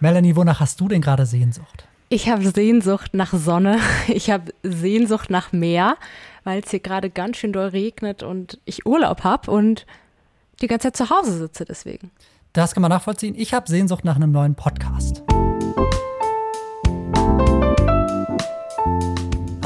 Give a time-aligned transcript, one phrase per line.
[0.00, 1.88] Melanie, wonach hast du denn gerade Sehnsucht?
[2.10, 3.78] Ich habe Sehnsucht nach Sonne.
[4.08, 5.96] Ich habe Sehnsucht nach Meer,
[6.44, 9.86] weil es hier gerade ganz schön doll regnet und ich Urlaub habe und
[10.60, 12.10] die ganze Zeit zu Hause sitze deswegen.
[12.52, 13.34] Das kann man nachvollziehen.
[13.38, 15.22] Ich habe Sehnsucht nach einem neuen Podcast.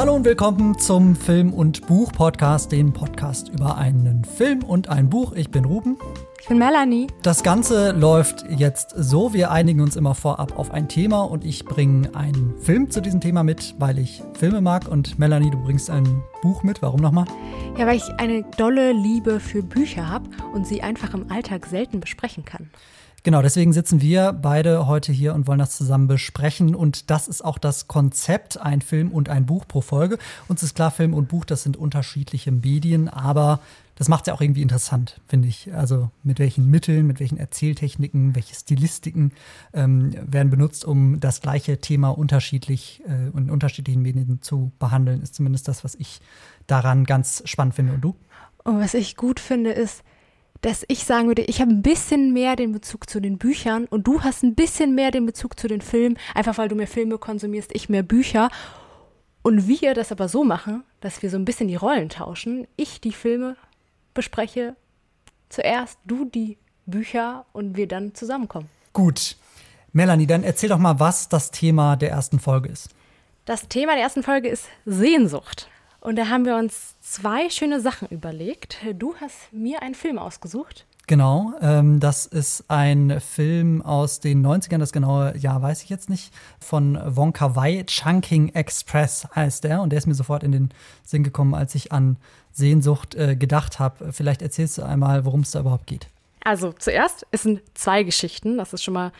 [0.01, 5.33] Hallo und willkommen zum Film- und Buch-Podcast, den Podcast über einen Film und ein Buch.
[5.33, 5.99] Ich bin Ruben.
[6.41, 7.09] Ich bin Melanie.
[7.23, 11.67] Das Ganze läuft jetzt so, wir einigen uns immer vorab auf ein Thema und ich
[11.67, 15.91] bringe einen Film zu diesem Thema mit, weil ich Filme mag und Melanie, du bringst
[15.91, 16.81] ein Buch mit.
[16.81, 17.27] Warum nochmal?
[17.77, 22.01] Ja, weil ich eine dolle Liebe für Bücher habe und sie einfach im Alltag selten
[22.01, 22.71] besprechen kann.
[23.23, 26.75] Genau, deswegen sitzen wir beide heute hier und wollen das zusammen besprechen.
[26.75, 30.19] Und das ist auch das Konzept, ein Film und ein Buch pro Folge.
[30.49, 33.61] Uns ist klar, Film und Buch, das sind unterschiedliche Medien, aber
[33.97, 35.75] das macht es ja auch irgendwie interessant, finde ich.
[35.75, 39.33] Also mit welchen Mitteln, mit welchen Erzähltechniken, welche Stilistiken
[39.75, 45.21] ähm, werden benutzt, um das gleiche Thema unterschiedlich äh, und in unterschiedlichen Medien zu behandeln,
[45.21, 46.23] ist zumindest das, was ich
[46.67, 47.93] daran ganz spannend finde.
[47.93, 48.17] Und du?
[48.65, 50.03] Und was ich gut finde, ist,
[50.61, 54.07] dass ich sagen würde, ich habe ein bisschen mehr den Bezug zu den Büchern und
[54.07, 57.19] du hast ein bisschen mehr den Bezug zu den Filmen, einfach weil du mehr Filme
[57.19, 58.51] konsumierst, ich mehr Bücher.
[59.43, 62.67] Und wir das aber so machen, dass wir so ein bisschen die Rollen tauschen.
[62.77, 63.57] Ich die Filme
[64.13, 64.77] bespreche
[65.49, 68.69] zuerst, du die Bücher und wir dann zusammenkommen.
[68.93, 69.37] Gut.
[69.93, 72.91] Melanie, dann erzähl doch mal, was das Thema der ersten Folge ist.
[73.47, 75.69] Das Thema der ersten Folge ist Sehnsucht.
[76.01, 78.79] Und da haben wir uns zwei schöne Sachen überlegt.
[78.95, 80.87] Du hast mir einen Film ausgesucht.
[81.07, 86.09] Genau, ähm, das ist ein Film aus den 90ern, das genaue Jahr weiß ich jetzt
[86.09, 90.71] nicht, von Wonka Wai, Chunking Express heißt der und der ist mir sofort in den
[91.03, 92.17] Sinn gekommen, als ich an
[92.53, 94.13] Sehnsucht äh, gedacht habe.
[94.13, 96.07] Vielleicht erzählst du einmal, worum es da überhaupt geht.
[96.45, 99.11] Also zuerst, es sind zwei Geschichten, das ist schon mal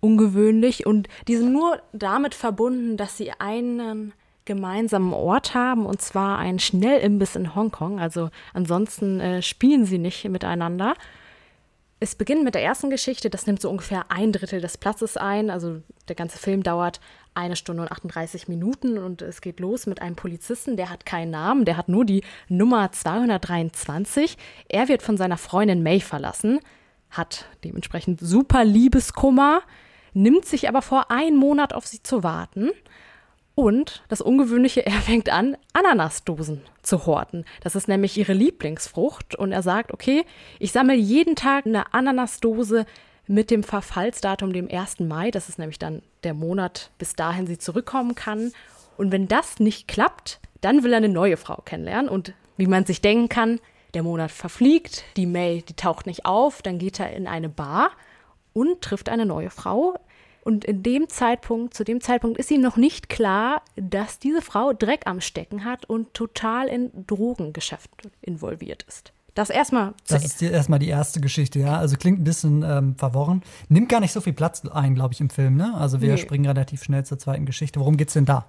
[0.00, 6.38] ungewöhnlich und die sind nur damit verbunden, dass sie einen gemeinsamen Ort haben, und zwar
[6.38, 7.98] einen Schnellimbiss in Hongkong.
[7.98, 10.94] Also ansonsten äh, spielen sie nicht miteinander.
[12.00, 15.48] Es beginnt mit der ersten Geschichte, das nimmt so ungefähr ein Drittel des Platzes ein.
[15.48, 17.00] Also der ganze Film dauert
[17.34, 21.30] eine Stunde und 38 Minuten und es geht los mit einem Polizisten, der hat keinen
[21.30, 24.36] Namen, der hat nur die Nummer 223.
[24.68, 26.60] Er wird von seiner Freundin May verlassen,
[27.10, 29.62] hat dementsprechend super Liebeskummer,
[30.12, 32.70] nimmt sich aber vor, einen Monat auf sie zu warten
[33.54, 37.44] und das Ungewöhnliche, er fängt an, Ananasdosen zu horten.
[37.62, 39.34] Das ist nämlich ihre Lieblingsfrucht.
[39.34, 40.24] Und er sagt, okay,
[40.58, 42.86] ich sammle jeden Tag eine Ananasdose
[43.26, 45.00] mit dem Verfallsdatum, dem 1.
[45.00, 45.30] Mai.
[45.30, 48.52] Das ist nämlich dann der Monat, bis dahin sie zurückkommen kann.
[48.96, 52.08] Und wenn das nicht klappt, dann will er eine neue Frau kennenlernen.
[52.08, 53.60] Und wie man sich denken kann,
[53.94, 57.90] der Monat verfliegt, die May, die taucht nicht auf, dann geht er in eine Bar
[58.52, 59.94] und trifft eine neue Frau,
[60.44, 64.72] und in dem Zeitpunkt, zu dem Zeitpunkt ist ihm noch nicht klar, dass diese Frau
[64.72, 69.12] Dreck am Stecken hat und total in Drogengeschäften involviert ist.
[69.34, 69.94] Das erstmal.
[70.06, 71.78] Das ist erstmal die erste Geschichte, ja.
[71.78, 73.42] Also klingt ein bisschen ähm, verworren.
[73.68, 75.74] Nimmt gar nicht so viel Platz ein, glaube ich, im Film, ne?
[75.74, 76.18] Also wir nee.
[76.18, 77.80] springen relativ schnell zur zweiten Geschichte.
[77.80, 78.46] Worum geht's denn da?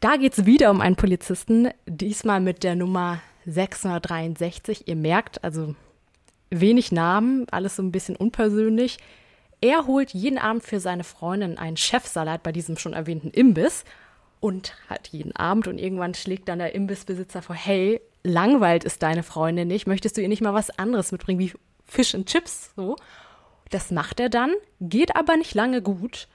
[0.00, 4.86] Da geht es wieder um einen Polizisten, diesmal mit der Nummer 663.
[4.86, 5.74] Ihr merkt, also
[6.50, 8.98] wenig Namen, alles so ein bisschen unpersönlich.
[9.64, 13.86] Er holt jeden Abend für seine Freundin einen Chefsalat bei diesem schon erwähnten Imbiss
[14.38, 19.22] und hat jeden Abend und irgendwann schlägt dann der Imbissbesitzer vor, hey, langweilt ist deine
[19.22, 21.54] Freundin nicht, möchtest du ihr nicht mal was anderes mitbringen wie
[21.86, 22.96] Fisch und Chips so?
[23.70, 24.52] Das macht er dann,
[24.82, 26.28] geht aber nicht lange gut.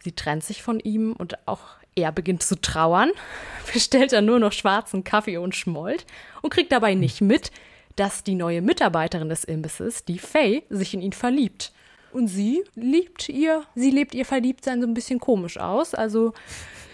[0.00, 1.62] Sie trennt sich von ihm und auch
[1.94, 3.12] er beginnt zu trauern,
[3.72, 6.04] bestellt dann nur noch schwarzen Kaffee und schmollt
[6.42, 7.50] und kriegt dabei nicht mit,
[7.96, 11.72] dass die neue Mitarbeiterin des Imbisses, die Faye, sich in ihn verliebt.
[12.12, 15.94] Und sie liebt ihr, sie lebt ihr Verliebtsein so ein bisschen komisch aus.
[15.94, 16.32] Also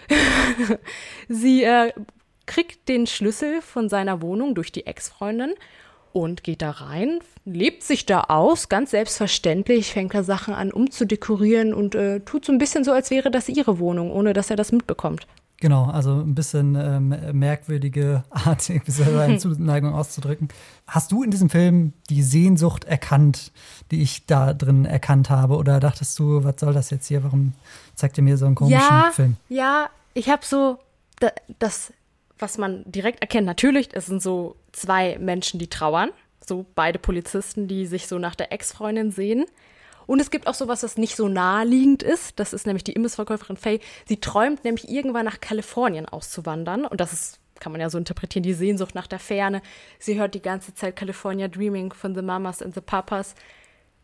[1.29, 1.93] sie äh,
[2.45, 5.53] kriegt den Schlüssel von seiner Wohnung durch die Ex-Freundin
[6.13, 11.73] und geht da rein, lebt sich da aus, ganz selbstverständlich, fängt da Sachen an umzudekorieren
[11.73, 14.55] und äh, tut so ein bisschen so, als wäre das ihre Wohnung, ohne dass er
[14.55, 15.27] das mitbekommt.
[15.65, 20.49] Genau, also ein bisschen ähm, merkwürdige Art, seine Zuneigung auszudrücken.
[20.85, 23.51] Hast du in diesem Film die Sehnsucht erkannt,
[23.89, 25.55] die ich da drin erkannt habe?
[25.55, 27.23] Oder dachtest du, was soll das jetzt hier?
[27.23, 27.53] Warum
[27.95, 29.37] zeigt ihr mir so einen komischen ja, Film?
[29.49, 30.77] Ja, ich habe so
[31.57, 31.91] das,
[32.37, 33.47] was man direkt erkennt.
[33.47, 36.11] Natürlich, es sind so zwei Menschen, die trauern.
[36.45, 39.45] So beide Polizisten, die sich so nach der Ex-Freundin sehen.
[40.07, 42.39] Und es gibt auch sowas, das nicht so naheliegend ist.
[42.39, 43.79] Das ist nämlich die Imbissverkäuferin Faye.
[44.05, 46.85] Sie träumt nämlich irgendwann nach Kalifornien auszuwandern.
[46.85, 49.61] Und das ist, kann man ja so interpretieren, die Sehnsucht nach der Ferne.
[49.99, 53.35] Sie hört die ganze Zeit California Dreaming von The Mamas and the Papas.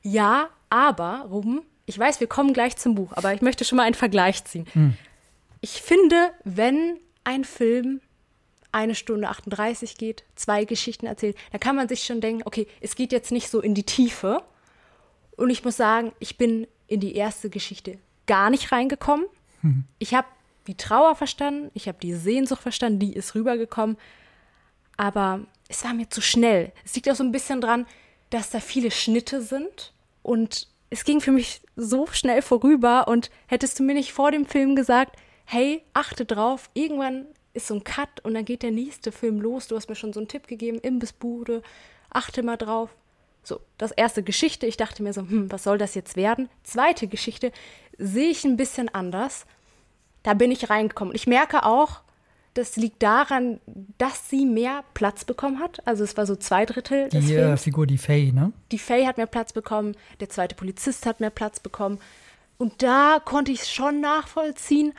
[0.02, 3.84] Ja, aber, Ruben, ich weiß, wir kommen gleich zum Buch, aber ich möchte schon mal
[3.84, 4.66] einen Vergleich ziehen.
[4.74, 4.96] Hm.
[5.60, 8.02] Ich finde, wenn ein Film
[8.72, 12.96] eine Stunde 38 geht, zwei Geschichten erzählt, dann kann man sich schon denken, okay, es
[12.96, 14.42] geht jetzt nicht so in die Tiefe.
[15.38, 17.98] Und ich muss sagen, ich bin in die erste Geschichte
[18.28, 19.26] gar nicht reingekommen.
[19.62, 19.86] Hm.
[20.00, 20.28] Ich habe
[20.68, 23.98] die Trauer verstanden, ich habe die Sehnsucht verstanden, die ist rübergekommen.
[24.98, 26.72] Aber es war mir zu schnell.
[26.86, 27.88] Es liegt auch so ein bisschen dran,
[28.30, 33.80] dass da viele Schnitte sind und es ging für mich so schnell vorüber und hättest
[33.80, 38.24] du mir nicht vor dem Film gesagt, hey, achte drauf, irgendwann ist so ein Cut
[38.24, 39.68] und dann geht der nächste Film los.
[39.68, 41.64] Du hast mir schon so einen Tipp gegeben, Imbissbude,
[42.10, 42.90] achte mal drauf.
[43.44, 46.50] So, das erste Geschichte, ich dachte mir so, hm, was soll das jetzt werden?
[46.64, 47.52] Zweite Geschichte
[47.98, 49.46] sehe ich ein bisschen anders.
[50.24, 51.16] Da bin ich reingekommen.
[51.16, 52.02] Ich merke auch,
[52.54, 53.60] das liegt daran,
[53.98, 55.86] dass sie mehr Platz bekommen hat.
[55.88, 57.62] Also es war so zwei Drittel des die, äh, Films.
[57.62, 58.52] Die Figur, die Faye, ne?
[58.72, 62.00] Die Faye hat mehr Platz bekommen, der zweite Polizist hat mehr Platz bekommen.
[62.58, 64.94] Und da konnte ich es schon nachvollziehen.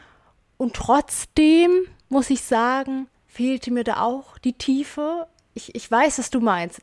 [0.57, 1.71] Und trotzdem,
[2.09, 5.27] muss ich sagen, fehlte mir da auch die Tiefe.
[5.55, 6.81] Ich, ich weiß, was du meinst.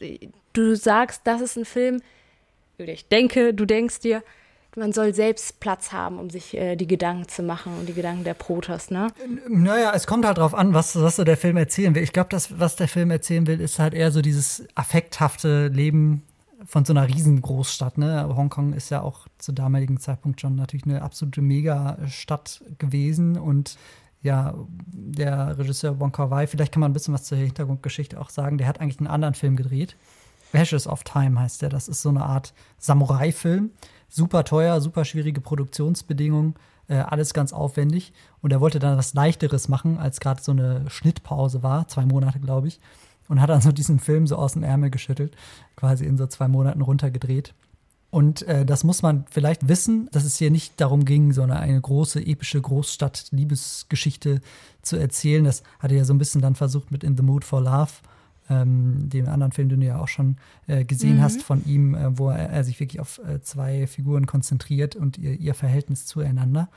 [0.53, 2.01] Du sagst, das ist ein Film,
[2.77, 4.23] ich denke, du denkst dir,
[4.75, 8.23] man soll selbst Platz haben, um sich äh, die Gedanken zu machen und die Gedanken
[8.23, 9.07] der Protas, ne?
[9.47, 12.03] Naja, es kommt halt drauf an, was, was so der Film erzählen will.
[12.03, 16.23] Ich glaube, das, was der Film erzählen will, ist halt eher so dieses affekthafte Leben
[16.65, 17.97] von so einer Riesengroßstadt.
[17.97, 18.33] Ne?
[18.35, 23.77] Hongkong ist ja auch zu damaligen Zeitpunkt schon natürlich eine absolute Megastadt gewesen und
[24.21, 24.53] ja,
[24.87, 28.57] der Regisseur Wong Kar Wai, vielleicht kann man ein bisschen was zur Hintergrundgeschichte auch sagen,
[28.57, 29.95] der hat eigentlich einen anderen Film gedreht.
[30.51, 31.69] Ashes of Time heißt der.
[31.69, 33.71] Das ist so eine Art Samurai-Film
[34.09, 36.55] super teuer, super schwierige Produktionsbedingungen,
[36.87, 38.11] äh, alles ganz aufwendig.
[38.41, 42.39] Und er wollte dann was Leichteres machen, als gerade so eine Schnittpause war, zwei Monate,
[42.39, 42.79] glaube ich.
[43.27, 45.35] Und hat dann so diesen Film so aus dem Ärmel geschüttelt,
[45.75, 47.53] quasi in so zwei Monaten runtergedreht.
[48.11, 51.59] Und äh, das muss man vielleicht wissen, dass es hier nicht darum ging, so eine,
[51.59, 54.41] eine große, epische Großstadt-Liebesgeschichte
[54.81, 55.43] zu erzählen.
[55.43, 57.91] Das hat er ja so ein bisschen dann versucht mit In the Mood for Love
[58.49, 61.21] ähm, dem anderen Film, den du ja auch schon äh, gesehen mhm.
[61.21, 65.17] hast von ihm, äh, wo er, er, sich wirklich auf äh, zwei Figuren konzentriert und
[65.17, 66.69] ihr, ihr Verhältnis zueinander.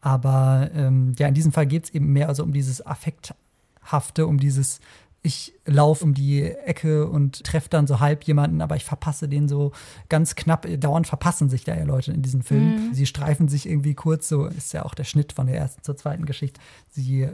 [0.00, 4.38] Aber ähm, ja, in diesem Fall geht es eben mehr also um dieses Affekthafte, um
[4.38, 4.80] dieses
[5.20, 9.48] ich laufe um die Ecke und treffe dann so halb jemanden, aber ich verpasse den
[9.48, 9.72] so
[10.08, 10.66] ganz knapp.
[10.80, 12.88] Dauernd verpassen sich da ja Leute in diesem Film.
[12.88, 12.94] Mhm.
[12.94, 15.96] Sie streifen sich irgendwie kurz, so ist ja auch der Schnitt von der ersten zur
[15.96, 16.60] zweiten Geschichte.
[16.88, 17.32] Sie äh,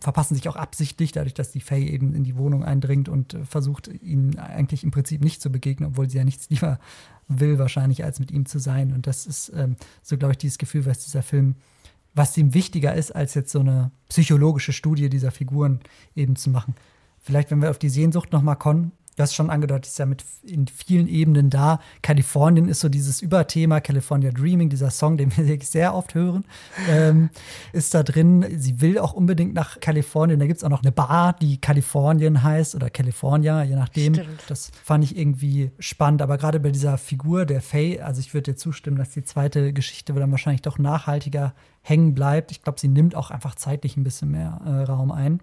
[0.00, 3.44] verpassen sich auch absichtlich, dadurch, dass die Faye eben in die Wohnung eindringt und äh,
[3.44, 6.80] versucht, ihnen eigentlich im Prinzip nicht zu begegnen, obwohl sie ja nichts lieber
[7.28, 8.94] will, wahrscheinlich, als mit ihm zu sein.
[8.94, 11.56] Und das ist ähm, so, glaube ich, dieses Gefühl, was dieser Film
[12.14, 15.78] was ihm wichtiger ist, als jetzt so eine psychologische Studie dieser Figuren
[16.16, 16.74] eben zu machen.
[17.28, 20.24] Vielleicht, wenn wir auf die Sehnsucht nochmal kommen, du hast schon angedeutet, ist ja mit
[20.44, 21.78] in vielen Ebenen da.
[22.00, 26.46] Kalifornien ist so dieses Überthema, California Dreaming, dieser Song, den wir wirklich sehr oft hören,
[26.88, 27.28] ähm,
[27.74, 28.46] ist da drin.
[28.56, 30.38] Sie will auch unbedingt nach Kalifornien.
[30.40, 34.14] Da gibt es auch noch eine Bar, die Kalifornien heißt oder California, je nachdem.
[34.14, 34.44] Stimmt.
[34.48, 36.22] Das fand ich irgendwie spannend.
[36.22, 39.74] Aber gerade bei dieser Figur der Faye, also ich würde dir zustimmen, dass die zweite
[39.74, 41.52] Geschichte dann wahrscheinlich doch nachhaltiger
[41.82, 42.52] hängen bleibt.
[42.52, 45.40] Ich glaube, sie nimmt auch einfach zeitlich ein bisschen mehr äh, Raum ein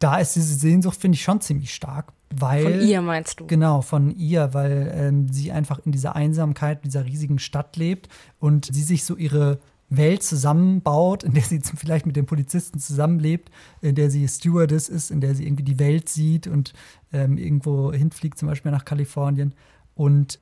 [0.00, 2.12] da ist diese Sehnsucht, finde ich, schon ziemlich stark.
[2.34, 3.46] Weil, von ihr meinst du?
[3.46, 8.08] Genau, von ihr, weil ähm, sie einfach in dieser Einsamkeit dieser riesigen Stadt lebt
[8.38, 13.50] und sie sich so ihre Welt zusammenbaut, in der sie vielleicht mit dem Polizisten zusammenlebt,
[13.80, 16.72] in der sie Stewardess ist, in der sie irgendwie die Welt sieht und
[17.12, 19.54] ähm, irgendwo hinfliegt, zum Beispiel nach Kalifornien.
[19.94, 20.38] Und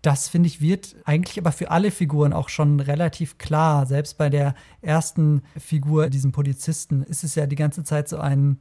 [0.00, 3.84] das, finde ich, wird eigentlich aber für alle Figuren auch schon relativ klar.
[3.84, 8.58] Selbst bei der ersten Figur, diesem Polizisten, ist es ja die ganze Zeit so ein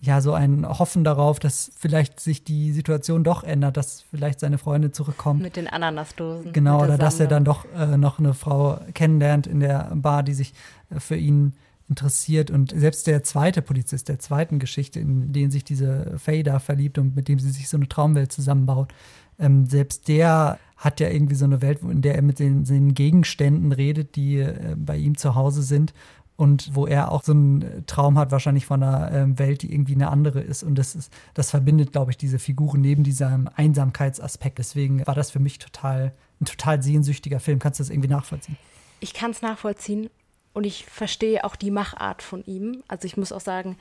[0.00, 4.58] ja, so ein Hoffen darauf, dass vielleicht sich die Situation doch ändert, dass vielleicht seine
[4.58, 5.42] Freundin zurückkommt.
[5.42, 6.52] Mit den Ananasdosen.
[6.52, 10.34] Genau, oder dass er dann doch äh, noch eine Frau kennenlernt in der Bar, die
[10.34, 10.52] sich
[10.90, 11.54] äh, für ihn
[11.88, 12.50] interessiert.
[12.50, 16.98] Und selbst der zweite Polizist der zweiten Geschichte, in den sich diese Faye da verliebt
[16.98, 18.92] und mit dem sie sich so eine Traumwelt zusammenbaut,
[19.38, 22.94] ähm, selbst der hat ja irgendwie so eine Welt, in der er mit den, den
[22.94, 25.94] Gegenständen redet, die äh, bei ihm zu Hause sind
[26.36, 29.94] und wo er auch so einen Traum hat, wahrscheinlich von einer ähm, Welt, die irgendwie
[29.94, 30.62] eine andere ist.
[30.62, 34.58] Und das ist, das verbindet, glaube ich, diese Figuren neben diesem Einsamkeitsaspekt.
[34.58, 37.58] Deswegen war das für mich total, ein total sehnsüchtiger Film.
[37.58, 38.58] Kannst du das irgendwie nachvollziehen?
[39.00, 40.10] Ich kann es nachvollziehen
[40.52, 42.82] und ich verstehe auch die Machart von ihm.
[42.88, 43.76] Also ich muss auch sagen,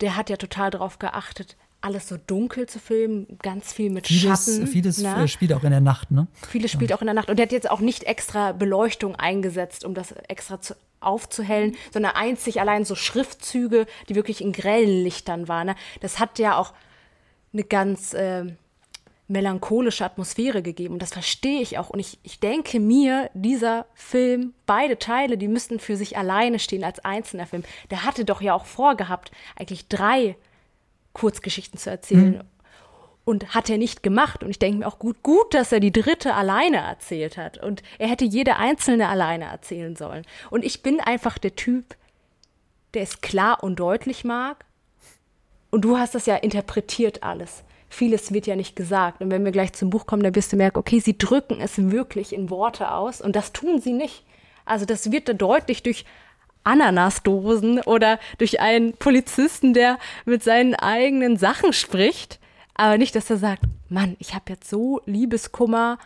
[0.00, 4.46] der hat ja total darauf geachtet, alles so dunkel zu filmen, ganz viel mit vieles,
[4.46, 4.66] Schatten.
[4.66, 5.28] Vieles ne?
[5.28, 6.26] spielt auch in der Nacht, ne?
[6.48, 6.96] Vieles spielt ja.
[6.96, 7.28] auch in der Nacht.
[7.28, 12.14] Und er hat jetzt auch nicht extra Beleuchtung eingesetzt, um das extra zu, aufzuhellen, sondern
[12.14, 15.68] einzig allein so Schriftzüge, die wirklich in grellen Lichtern waren.
[15.68, 15.74] Ne?
[16.00, 16.72] Das hat ja auch
[17.52, 18.44] eine ganz äh,
[19.28, 20.94] melancholische Atmosphäre gegeben.
[20.94, 21.90] Und das verstehe ich auch.
[21.90, 26.84] Und ich, ich denke mir, dieser Film, beide Teile, die müssten für sich alleine stehen
[26.84, 27.64] als einzelner Film.
[27.90, 30.36] Der hatte doch ja auch vorgehabt, eigentlich drei
[31.12, 32.32] Kurzgeschichten zu erzählen.
[32.32, 32.40] Mhm.
[33.24, 34.42] Und hat er nicht gemacht.
[34.42, 37.56] Und ich denke mir auch gut, gut, dass er die dritte alleine erzählt hat.
[37.56, 40.24] Und er hätte jede einzelne alleine erzählen sollen.
[40.50, 41.94] Und ich bin einfach der Typ,
[42.94, 44.64] der es klar und deutlich mag.
[45.70, 49.20] Und du hast das ja interpretiert alles vieles wird ja nicht gesagt.
[49.20, 51.90] Und wenn wir gleich zum Buch kommen, dann wirst du merken, okay, sie drücken es
[51.90, 54.24] wirklich in Worte aus und das tun sie nicht.
[54.64, 56.04] Also das wird da deutlich durch
[56.64, 62.38] Ananasdosen oder durch einen Polizisten, der mit seinen eigenen Sachen spricht.
[62.74, 65.98] Aber nicht, dass er sagt, Mann, ich habe jetzt so Liebeskummer.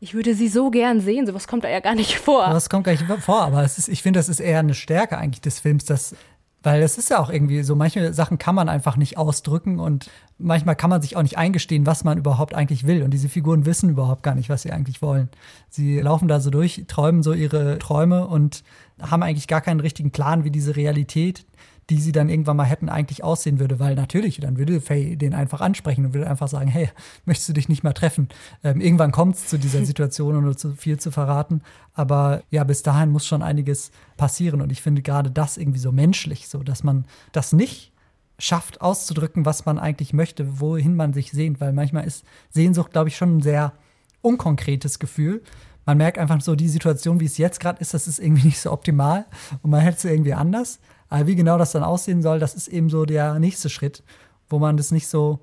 [0.00, 1.26] Ich würde sie so gern sehen.
[1.26, 2.48] Sowas kommt da ja gar nicht vor.
[2.50, 5.40] Das kommt gar nicht vor, aber ist, ich finde, das ist eher eine Stärke eigentlich
[5.40, 6.14] des Films, dass
[6.62, 10.10] weil es ist ja auch irgendwie so, manche Sachen kann man einfach nicht ausdrücken und
[10.38, 13.02] manchmal kann man sich auch nicht eingestehen, was man überhaupt eigentlich will.
[13.02, 15.28] Und diese Figuren wissen überhaupt gar nicht, was sie eigentlich wollen.
[15.68, 18.62] Sie laufen da so durch, träumen so ihre Träume und
[19.00, 21.44] haben eigentlich gar keinen richtigen Plan, wie diese Realität
[21.92, 23.78] die sie dann irgendwann mal hätten, eigentlich aussehen würde.
[23.78, 26.88] Weil natürlich, dann würde Faye den einfach ansprechen und würde einfach sagen, hey,
[27.26, 28.30] möchtest du dich nicht mal treffen?
[28.64, 31.60] Ähm, irgendwann kommt es zu dieser Situation, ohne zu viel zu verraten.
[31.92, 34.62] Aber ja, bis dahin muss schon einiges passieren.
[34.62, 37.92] Und ich finde gerade das irgendwie so menschlich, so dass man das nicht
[38.38, 41.60] schafft auszudrücken, was man eigentlich möchte, wohin man sich sehnt.
[41.60, 43.74] Weil manchmal ist Sehnsucht, glaube ich, schon ein sehr
[44.22, 45.42] unkonkretes Gefühl
[45.84, 48.60] man merkt einfach so, die Situation, wie es jetzt gerade ist, das ist irgendwie nicht
[48.60, 49.26] so optimal
[49.62, 50.78] und man hätte es irgendwie anders.
[51.12, 54.02] Aber wie genau das dann aussehen soll, das ist eben so der nächste Schritt,
[54.48, 55.40] wo man das nicht so,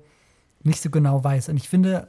[0.64, 1.48] nicht so genau weiß.
[1.48, 2.08] Und ich finde,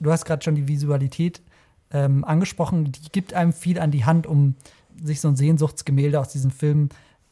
[0.00, 1.42] du hast gerade schon die Visualität
[1.90, 4.54] ähm, angesprochen, die gibt einem viel an die Hand, um
[5.04, 6.88] sich so ein Sehnsuchtsgemälde aus diesen Filmen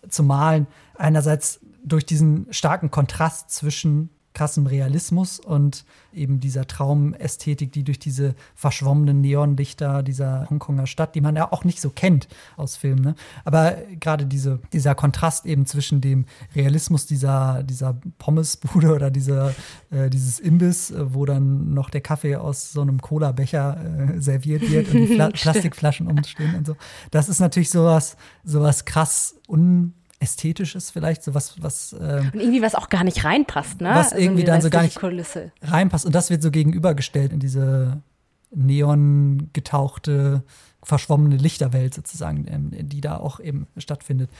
[0.06, 0.66] zu malen.
[0.98, 8.34] Einerseits durch diesen starken Kontrast zwischen krassem Realismus und eben dieser Traumästhetik, die durch diese
[8.54, 13.02] verschwommenen Neonlichter dieser Hongkonger Stadt, die man ja auch nicht so kennt aus Filmen.
[13.02, 13.14] Ne?
[13.44, 19.54] Aber gerade diese, dieser Kontrast eben zwischen dem Realismus dieser, dieser Pommesbude oder dieser,
[19.90, 24.68] äh, dieses Imbiss, äh, wo dann noch der Kaffee aus so einem Cola-Becher äh, serviert
[24.70, 26.76] wird und die Pla Plastikflaschen umstehen und so.
[27.10, 31.94] Das ist natürlich sowas, sowas krass un Ästhetisches vielleicht, so was, was.
[31.94, 33.90] Äh, und irgendwie was auch gar nicht reinpasst, ne?
[33.90, 35.50] Was also irgendwie dann so gar nicht Kulisse.
[35.62, 36.04] reinpasst.
[36.04, 38.02] Und das wird so gegenübergestellt in diese
[38.50, 40.42] neon getauchte,
[40.82, 44.30] verschwommene Lichterwelt sozusagen, ähm, die da auch eben stattfindet.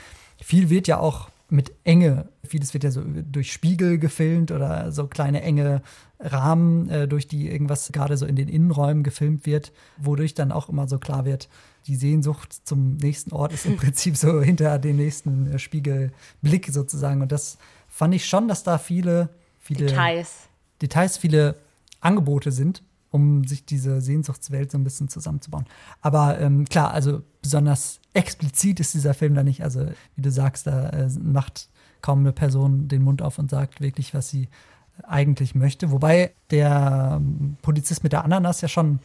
[0.41, 5.07] Viel wird ja auch mit Enge, vieles wird ja so durch Spiegel gefilmt oder so
[5.07, 5.83] kleine enge
[6.21, 10.69] Rahmen, äh, durch die irgendwas gerade so in den Innenräumen gefilmt wird, wodurch dann auch
[10.69, 11.49] immer so klar wird,
[11.87, 17.23] die Sehnsucht zum nächsten Ort ist im Prinzip so hinter dem nächsten äh, Spiegelblick sozusagen.
[17.23, 17.59] Und das
[17.89, 20.49] fand ich schon, dass da viele, viele Details.
[20.81, 21.57] Details, viele
[22.01, 25.67] Angebote sind, um sich diese Sehnsuchtswelt so ein bisschen zusammenzubauen.
[26.01, 29.63] Aber ähm, klar, also besonders explizit ist dieser Film da nicht.
[29.63, 31.69] Also, wie du sagst, da äh, macht
[32.01, 34.49] kaum eine Person den Mund auf und sagt wirklich, was sie
[35.07, 35.91] eigentlich möchte.
[35.91, 39.01] Wobei der ähm, Polizist mit der Ananas ja schon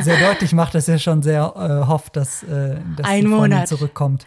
[0.00, 3.68] sehr deutlich macht, dass er schon sehr äh, hofft, dass, äh, dass Ein die Monat
[3.68, 4.26] zurückkommt.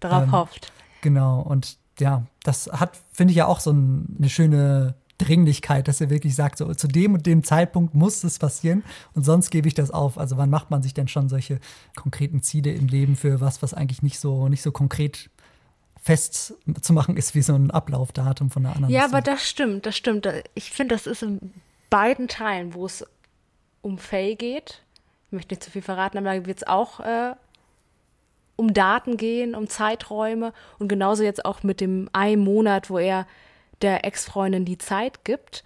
[0.00, 0.72] Darauf ähm, hofft.
[1.00, 6.00] Genau, und ja, das hat, finde ich ja auch so ein, eine schöne Dringlichkeit, dass
[6.00, 9.66] er wirklich sagt, so zu dem und dem Zeitpunkt muss es passieren und sonst gebe
[9.66, 10.18] ich das auf.
[10.18, 11.58] Also wann macht man sich denn schon solche
[11.94, 15.30] konkreten Ziele im Leben für was, was eigentlich nicht so, nicht so konkret
[16.06, 18.94] festzumachen ist wie so ein Ablaufdatum von der anderen.
[18.94, 20.28] Ja, aber das stimmt, das stimmt.
[20.54, 21.52] Ich finde, das ist in
[21.90, 23.04] beiden Teilen, wo es
[23.82, 24.82] um Faye geht.
[25.26, 27.34] Ich möchte nicht zu viel verraten, aber da wird es auch äh,
[28.54, 33.26] um Daten gehen, um Zeiträume und genauso jetzt auch mit dem einen Monat, wo er
[33.82, 35.64] der Ex-Freundin die Zeit gibt.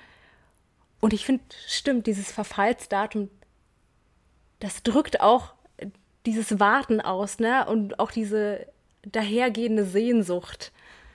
[1.00, 3.28] Und ich finde, stimmt, dieses Verfallsdatum,
[4.58, 5.52] das drückt auch
[6.24, 7.66] dieses Warten aus, ne?
[7.66, 8.66] Und auch diese
[9.02, 10.72] dahergehende Sehnsucht.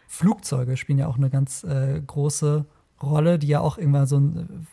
[0.07, 2.65] Flugzeuge spielen ja auch eine ganz äh, große
[3.01, 4.21] Rolle, die ja auch irgendwann so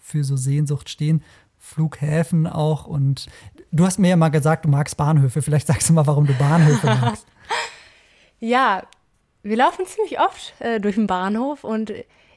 [0.01, 1.23] für so Sehnsucht stehen.
[1.59, 3.29] Flughäfen auch und
[3.71, 5.43] du hast mir ja mal gesagt, du magst Bahnhöfe.
[5.43, 7.27] Vielleicht sagst du mal, warum du Bahnhöfe magst.
[8.41, 8.83] ja,
[9.43, 11.93] wir laufen ziemlich oft äh, durch den Bahnhof und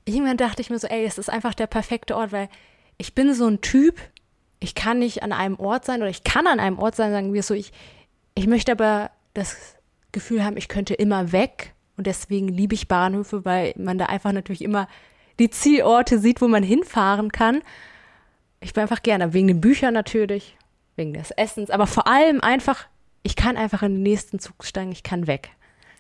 [0.06, 2.50] irgendwann dachte ich mir so, ey, es ist einfach der perfekte Ort, weil
[2.98, 4.00] ich bin so ein Typ,
[4.60, 7.34] ich kann nicht an einem Ort sein oder ich kann an einem Ort sein, sagen
[7.34, 7.74] wir so, ich,
[8.36, 9.76] ich möchte aber das
[10.16, 11.76] Gefühl haben, ich könnte immer weg.
[11.98, 14.88] Und deswegen liebe ich Bahnhöfe, weil man da einfach natürlich immer
[15.40, 17.62] die Zielorte sieht, wo man hinfahren kann.
[18.62, 20.58] Ich bin einfach gerne, wegen den Büchern natürlich,
[20.96, 22.88] wegen des Essens, aber vor allem einfach,
[23.22, 25.52] ich kann einfach in den nächsten Zug steigen, ich kann weg.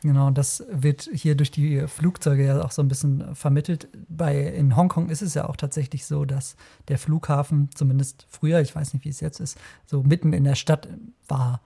[0.02, 3.88] Genau, das wird hier durch die Flugzeuge ja auch so ein bisschen vermittelt.
[4.08, 6.56] Bei, in Hongkong ist es ja auch tatsächlich so, dass
[6.88, 10.56] der Flughafen, zumindest früher, ich weiß nicht, wie es jetzt ist, so mitten in der
[10.56, 10.88] Stadt
[11.28, 11.62] war.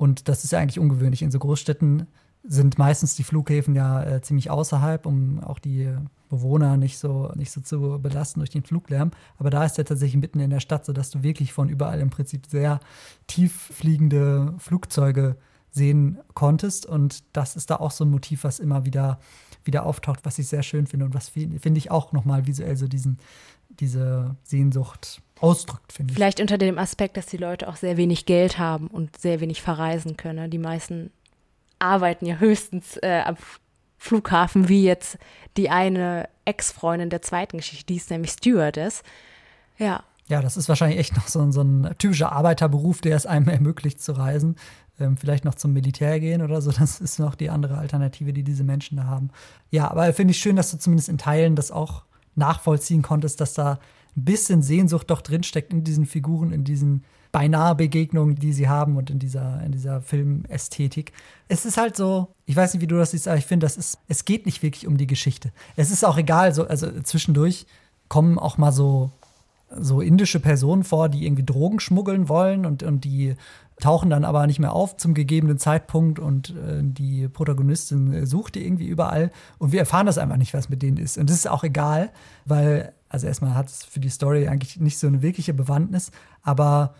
[0.00, 1.20] Und das ist ja eigentlich ungewöhnlich.
[1.20, 2.06] In so Großstädten
[2.42, 5.94] sind meistens die Flughäfen ja äh, ziemlich außerhalb, um auch die
[6.30, 9.10] Bewohner nicht so, nicht so zu belasten durch den Fluglärm.
[9.36, 12.08] Aber da ist er tatsächlich mitten in der Stadt, sodass du wirklich von überall im
[12.08, 12.80] Prinzip sehr
[13.26, 15.36] tief fliegende Flugzeuge
[15.70, 16.86] sehen konntest.
[16.86, 19.20] Und das ist da auch so ein Motiv, was immer wieder,
[19.64, 22.88] wieder auftaucht, was ich sehr schön finde und was finde ich auch nochmal visuell so
[22.88, 23.18] diesen,
[23.68, 26.16] diese Sehnsucht ausdrückt, finde ich.
[26.16, 29.62] Vielleicht unter dem Aspekt, dass die Leute auch sehr wenig Geld haben und sehr wenig
[29.62, 30.50] verreisen können.
[30.50, 31.10] Die meisten
[31.78, 33.36] arbeiten ja höchstens äh, am
[33.98, 35.18] Flughafen, wie jetzt
[35.56, 39.02] die eine Ex-Freundin der zweiten Geschichte, die ist nämlich Stewardess.
[39.78, 40.04] Ja.
[40.28, 44.00] Ja, das ist wahrscheinlich echt noch so, so ein typischer Arbeiterberuf, der es einem ermöglicht
[44.00, 44.56] zu reisen.
[44.98, 46.70] Ähm, vielleicht noch zum Militär gehen oder so.
[46.70, 49.30] Das ist noch die andere Alternative, die diese Menschen da haben.
[49.70, 52.04] Ja, aber finde ich schön, dass du zumindest in Teilen das auch
[52.36, 53.80] nachvollziehen konntest, dass da
[54.24, 59.10] bisschen Sehnsucht doch drinsteckt in diesen Figuren, in diesen beinahe Begegnungen, die sie haben und
[59.10, 61.12] in dieser, in dieser Filmästhetik.
[61.48, 64.24] Es ist halt so, ich weiß nicht, wie du das siehst, aber ich finde, es
[64.24, 65.52] geht nicht wirklich um die Geschichte.
[65.76, 67.66] Es ist auch egal, so, also zwischendurch
[68.08, 69.12] kommen auch mal so,
[69.70, 73.36] so indische Personen vor, die irgendwie Drogen schmuggeln wollen und, und die
[73.80, 78.64] tauchen dann aber nicht mehr auf zum gegebenen Zeitpunkt und äh, die Protagonistin sucht die
[78.64, 81.16] irgendwie überall und wir erfahren das einfach nicht, was mit denen ist.
[81.16, 82.10] Und das ist auch egal,
[82.44, 86.12] weil, also erstmal hat es für die Story eigentlich nicht so eine wirkliche Bewandtnis,
[86.42, 86.94] aber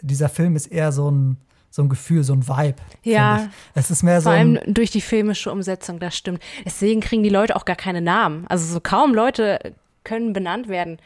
[0.00, 1.36] dieser Film ist eher so ein,
[1.70, 2.76] so ein Gefühl, so ein Vibe.
[3.04, 3.48] Ja.
[3.74, 4.30] Es ist mehr so.
[4.30, 6.42] Vor allem durch die filmische Umsetzung, das stimmt.
[6.64, 8.46] Deswegen kriegen die Leute auch gar keine Namen.
[8.48, 10.98] Also so kaum Leute können benannt werden.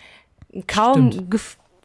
[0.67, 1.29] Kaum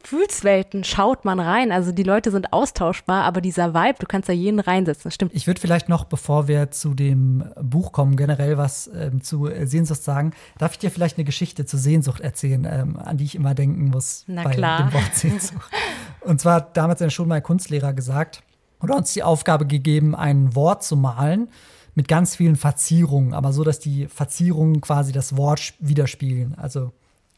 [0.03, 1.72] Gefühlswelten schaut man rein.
[1.72, 5.34] Also die Leute sind austauschbar, aber dieser Vibe, du kannst da jeden reinsetzen, das stimmt.
[5.34, 10.03] Ich würde vielleicht noch, bevor wir zu dem Buch kommen, generell was ähm, zu Sehnsucht
[10.03, 10.31] sagen.
[10.58, 13.89] Darf ich dir vielleicht eine Geschichte zur Sehnsucht erzählen, ähm, an die ich immer denken
[13.89, 14.84] muss Na bei klar.
[14.84, 15.72] dem Wort Sehnsucht?
[16.22, 18.43] Und zwar hat damals in der Schule mein Kunstlehrer gesagt
[18.81, 21.50] oder uns die Aufgabe gegeben, ein Wort zu malen
[21.96, 26.55] mit ganz vielen Verzierungen, aber so, dass die Verzierungen quasi das Wort widerspiegeln.
[26.57, 26.92] Also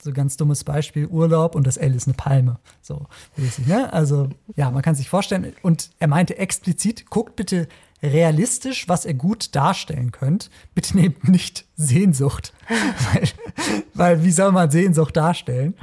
[0.03, 2.59] so ein ganz dummes Beispiel, Urlaub und das L ist eine Palme.
[2.81, 3.07] So
[3.65, 3.91] ne?
[3.91, 5.53] Also, ja, man kann sich vorstellen.
[5.61, 7.67] Und er meinte explizit, guckt bitte
[8.01, 10.49] realistisch, was ihr gut darstellen könnt.
[10.75, 12.53] Bitte nehmt nicht Sehnsucht.
[13.13, 13.29] weil,
[13.93, 15.75] weil, wie soll man Sehnsucht darstellen?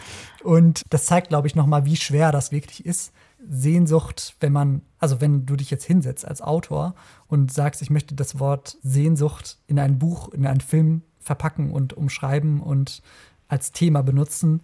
[0.45, 3.13] Und das zeigt, glaube ich, nochmal, wie schwer das wirklich ist.
[3.49, 6.95] Sehnsucht, wenn man, also wenn du dich jetzt hinsetzt als Autor
[7.27, 11.95] und sagst, ich möchte das Wort Sehnsucht in ein Buch, in einen Film verpacken und
[11.95, 13.03] umschreiben und
[13.51, 14.61] als Thema benutzen,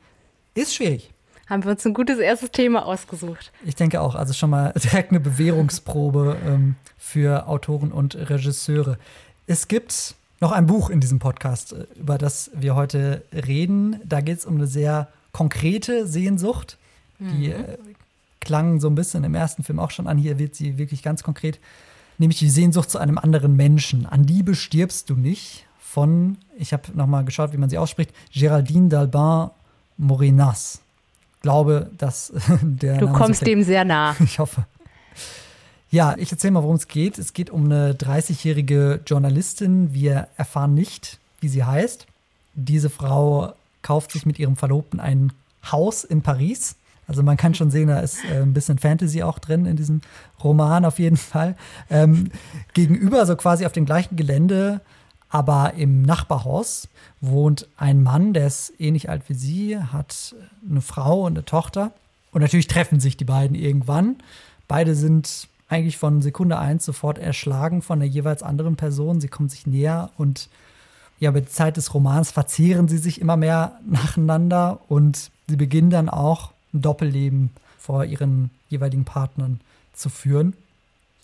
[0.55, 1.11] ist schwierig.
[1.49, 3.53] Haben wir uns ein gutes erstes Thema ausgesucht.
[3.65, 8.99] Ich denke auch, also schon mal direkt eine Bewährungsprobe ähm, für Autoren und Regisseure.
[9.47, 14.01] Es gibt noch ein Buch in diesem Podcast, äh, über das wir heute reden.
[14.05, 16.79] Da geht es um eine sehr konkrete Sehnsucht.
[17.19, 17.79] Die äh,
[18.41, 20.19] klang so ein bisschen im ersten Film auch schon an.
[20.19, 21.59] Hier wird sie wirklich ganz konkret,
[22.19, 24.07] nämlich die Sehnsucht zu einem anderen Menschen.
[24.07, 25.66] An Liebe stirbst du nicht
[25.97, 29.49] von, ich habe nochmal geschaut, wie man sie ausspricht, Géraldine d'Albin
[29.97, 30.81] Morinas.
[31.41, 32.99] Glaube, dass der.
[32.99, 34.15] Du Name kommst so dem sehr nah.
[34.21, 34.67] Ich hoffe.
[35.91, 37.19] Ja, ich erzähle mal, worum es geht.
[37.19, 39.95] Es geht um eine 30-jährige Journalistin.
[39.95, 42.07] Wir erfahren nicht, wie sie heißt.
[42.53, 45.33] Diese Frau kauft sich mit ihrem Verlobten ein
[45.73, 46.77] Haus in Paris.
[47.09, 50.03] Also man kann schon sehen, da ist äh, ein bisschen Fantasy auch drin in diesem
[50.45, 51.57] Roman auf jeden Fall.
[51.89, 52.33] Ähm,
[52.75, 54.83] gegenüber, so quasi auf dem gleichen Gelände,
[55.29, 56.89] aber im Nachbarhaus
[57.21, 60.35] wohnt ein Mann, der ist ähnlich alt wie sie, hat
[60.69, 61.93] eine Frau und eine Tochter.
[62.33, 64.17] Und natürlich treffen sich die beiden irgendwann.
[64.69, 69.21] Beide sind eigentlich von Sekunde eins sofort erschlagen von der jeweils anderen Person.
[69.21, 70.49] Sie kommen sich näher und
[71.19, 75.91] ja, mit der Zeit des Romans verzehren sie sich immer mehr nacheinander und sie beginnen
[75.91, 79.61] dann auch ein Doppelleben vor ihren jeweiligen Partnern
[79.93, 80.55] zu führen.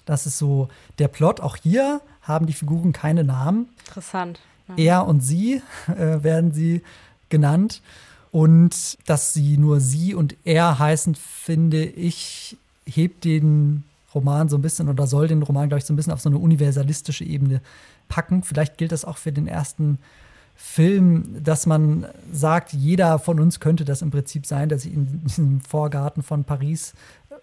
[0.06, 1.40] Das ist so der Plot.
[1.40, 3.68] Auch hier haben die Figuren keine Namen.
[3.86, 4.40] Interessant.
[4.68, 4.74] Ja.
[4.76, 6.82] Er und sie äh, werden sie
[7.28, 7.82] genannt.
[8.30, 12.56] Und dass sie nur sie und er heißen, finde ich,
[12.86, 16.14] hebt den Roman so ein bisschen oder soll den Roman, glaube ich, so ein bisschen
[16.14, 17.60] auf so eine universalistische Ebene
[18.08, 18.42] packen.
[18.42, 19.98] Vielleicht gilt das auch für den ersten
[20.54, 25.24] Film, dass man sagt, jeder von uns könnte das im Prinzip sein, der sich in
[25.24, 26.94] diesem Vorgarten von Paris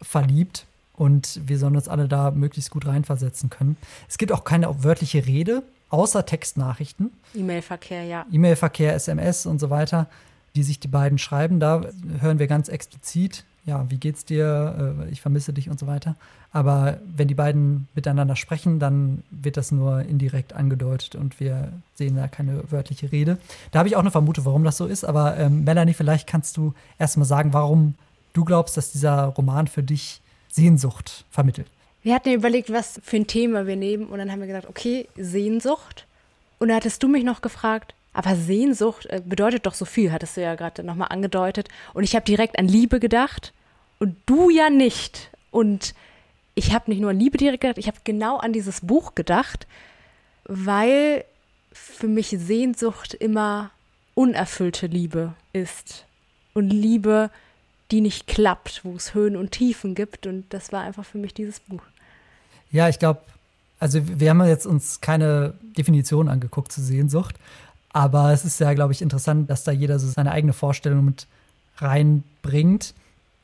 [0.01, 0.65] verliebt
[0.99, 3.77] und wir sollen uns alle da möglichst gut reinversetzen können.
[4.07, 7.11] Es gibt auch keine wörtliche Rede, außer Textnachrichten.
[7.33, 8.25] E-Mail-Verkehr, ja.
[8.31, 10.07] E-Mail-Verkehr, SMS und so weiter,
[10.55, 11.59] die sich die beiden schreiben.
[11.59, 11.81] Da
[12.19, 16.15] hören wir ganz explizit ja, wie geht's dir, äh, ich vermisse dich und so weiter.
[16.51, 22.15] Aber wenn die beiden miteinander sprechen, dann wird das nur indirekt angedeutet und wir sehen
[22.15, 23.37] da keine wörtliche Rede.
[23.71, 25.05] Da habe ich auch eine Vermutung, warum das so ist.
[25.05, 27.93] Aber ähm, Melanie, vielleicht kannst du erstmal sagen, warum
[28.33, 31.67] du glaubst, dass dieser Roman für dich Sehnsucht vermittelt.
[32.01, 35.07] Wir hatten überlegt, was für ein Thema wir nehmen und dann haben wir gesagt, okay,
[35.17, 36.05] Sehnsucht.
[36.57, 40.37] Und da hattest du mich noch gefragt, aber Sehnsucht äh, bedeutet doch so viel, hattest
[40.37, 41.67] du ja gerade nochmal angedeutet.
[41.93, 43.53] Und ich habe direkt an Liebe gedacht
[43.99, 45.29] und du ja nicht.
[45.51, 45.93] Und
[46.55, 49.67] ich habe nicht nur an Liebe direkt gedacht, ich habe genau an dieses Buch gedacht,
[50.45, 51.23] weil
[51.71, 53.71] für mich Sehnsucht immer
[54.15, 56.05] unerfüllte Liebe ist.
[56.53, 57.29] Und Liebe,
[57.91, 60.27] die nicht klappt, wo es Höhen und Tiefen gibt.
[60.27, 61.81] Und das war einfach für mich dieses Buch.
[62.71, 63.21] Ja, ich glaube,
[63.79, 67.35] also wir haben jetzt uns keine Definition angeguckt zu Sehnsucht,
[67.91, 71.27] aber es ist ja, glaube ich, interessant, dass da jeder so seine eigene Vorstellung mit
[71.77, 72.93] reinbringt.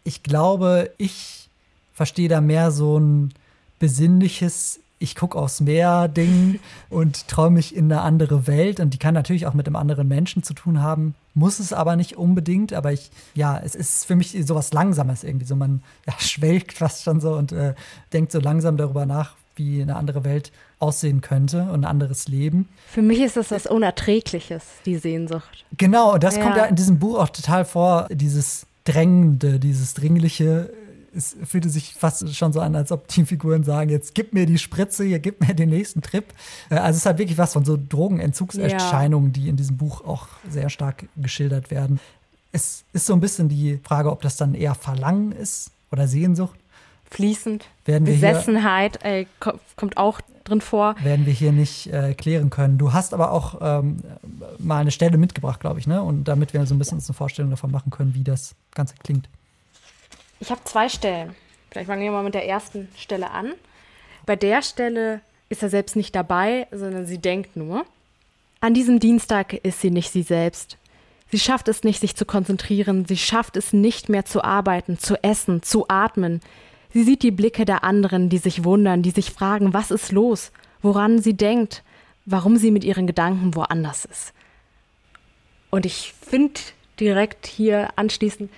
[0.03, 1.49] Ich glaube, ich
[1.93, 3.33] verstehe da mehr so ein
[3.79, 8.79] besinnliches ich gucke aufs Meer Ding und träume mich in eine andere Welt.
[8.79, 11.95] Und die kann natürlich auch mit einem anderen Menschen zu tun haben, muss es aber
[11.95, 12.73] nicht unbedingt.
[12.73, 15.45] Aber ich, ja, es ist für mich sowas Langsames irgendwie.
[15.45, 17.75] So man ja, schwelgt fast schon so und äh,
[18.13, 22.67] denkt so langsam darüber nach, wie eine andere Welt aussehen könnte und ein anderes Leben.
[22.87, 25.65] Für mich ist das was Unerträgliches, die Sehnsucht.
[25.77, 26.43] Genau, und das ja.
[26.43, 30.71] kommt ja in diesem Buch auch total vor, dieses Drängende, dieses Dringliche
[31.15, 34.57] es fühlte sich fast schon so an, als ob Teamfiguren sagen, jetzt gib mir die
[34.57, 36.25] Spritze, hier gib mir den nächsten Trip.
[36.69, 39.33] Äh, also es hat wirklich was von so Drogenentzugserscheinungen, ja.
[39.33, 41.99] die in diesem Buch auch sehr stark geschildert werden.
[42.51, 46.57] Es ist so ein bisschen die Frage, ob das dann eher Verlangen ist oder Sehnsucht.
[47.09, 47.65] Fließend.
[47.85, 49.25] Werden wir Besessenheit hier, äh,
[49.75, 50.95] kommt auch drin vor.
[51.03, 52.77] Werden wir hier nicht äh, klären können.
[52.77, 54.01] Du hast aber auch ähm,
[54.59, 56.01] mal eine Stelle mitgebracht, glaube ich, ne?
[56.01, 58.95] Und damit wir so ein bisschen uns eine Vorstellung davon machen können, wie das Ganze
[59.03, 59.29] klingt.
[60.39, 61.35] Ich habe zwei Stellen.
[61.71, 63.53] Vielleicht fangen wir mal mit der ersten Stelle an.
[64.25, 67.85] Bei der Stelle ist er selbst nicht dabei, sondern sie denkt nur.
[68.61, 70.77] An diesem Dienstag ist sie nicht sie selbst.
[71.31, 73.05] Sie schafft es nicht, sich zu konzentrieren.
[73.05, 76.41] Sie schafft es nicht mehr zu arbeiten, zu essen, zu atmen.
[76.93, 80.51] Sie sieht die Blicke der anderen, die sich wundern, die sich fragen, was ist los,
[80.81, 81.83] woran sie denkt,
[82.25, 84.33] warum sie mit ihren Gedanken woanders ist.
[85.71, 86.61] Und ich finde
[86.99, 88.49] direkt hier anschließend,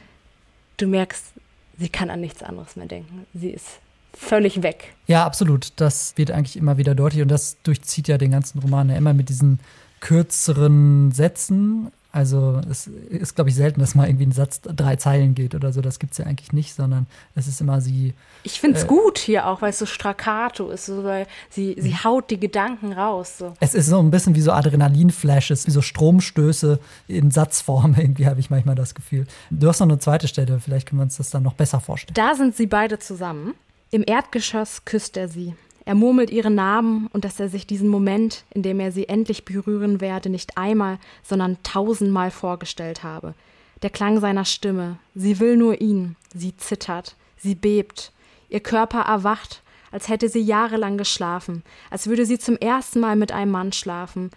[0.77, 1.33] du merkst,
[1.77, 3.25] sie kann an nichts anderes mehr denken.
[3.33, 3.79] Sie ist
[4.13, 4.95] völlig weg.
[5.07, 5.73] Ja, absolut.
[5.75, 9.13] Das wird eigentlich immer wieder deutlich und das durchzieht ja den ganzen Roman ja immer
[9.13, 9.59] mit diesen
[9.99, 15.35] kürzeren Sätzen, also es ist, glaube ich, selten, dass mal irgendwie ein Satz drei Zeilen
[15.35, 15.81] geht oder so.
[15.81, 18.15] Das gibt es ja eigentlich nicht, sondern es ist immer sie.
[18.41, 21.75] Ich finde es äh, gut hier auch, weil es so staccato ist, so, weil sie,
[21.77, 22.03] sie mhm.
[22.03, 23.37] haut die Gedanken raus.
[23.37, 23.53] So.
[23.59, 27.93] Es ist so ein bisschen wie so Adrenalinflashes, wie so Stromstöße in Satzform.
[27.97, 29.27] Irgendwie habe ich manchmal das Gefühl.
[29.51, 32.15] Du hast noch eine zweite Stelle, vielleicht können wir uns das dann noch besser vorstellen.
[32.15, 33.53] Da sind sie beide zusammen.
[33.91, 35.53] Im Erdgeschoss küsst er sie.
[35.87, 39.45] Er murmelt ihren Namen und dass er sich diesen Moment, in dem er sie endlich
[39.45, 43.35] berühren werde, nicht einmal, sondern tausendmal vorgestellt habe.
[43.83, 44.97] Der Klang seiner Stimme.
[45.15, 46.17] Sie will nur ihn.
[46.35, 47.15] Sie zittert.
[47.37, 48.11] Sie bebt.
[48.49, 53.31] Ihr Körper erwacht, als hätte sie jahrelang geschlafen, als würde sie zum ersten Mal mit
[53.31, 54.31] einem Mann schlafen.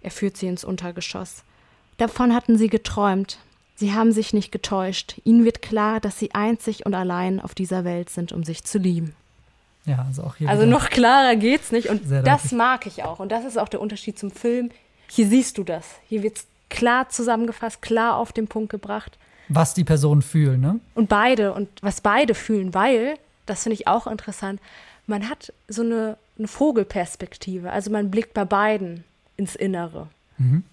[0.00, 1.42] Er führt sie ins Untergeschoss.
[1.98, 3.40] Davon hatten sie geträumt.
[3.74, 5.20] Sie haben sich nicht getäuscht.
[5.24, 8.78] Ihnen wird klar, dass sie einzig und allein auf dieser Welt sind, um sich zu
[8.78, 9.14] lieben.
[9.86, 10.48] Ja, also auch hier.
[10.48, 11.88] Also noch klarer geht's nicht.
[11.88, 13.18] Und das mag ich auch.
[13.18, 14.70] Und das ist auch der Unterschied zum Film.
[15.08, 15.86] Hier siehst du das.
[16.08, 19.18] Hier wird's klar zusammengefasst, klar auf den Punkt gebracht.
[19.48, 20.80] Was die Personen fühlen, ne?
[20.94, 23.14] Und beide, und was beide fühlen, weil,
[23.46, 24.60] das finde ich auch interessant,
[25.06, 27.70] man hat so eine, eine, Vogelperspektive.
[27.70, 29.04] Also man blickt bei beiden
[29.36, 30.08] ins Innere.
[30.38, 30.64] Mhm.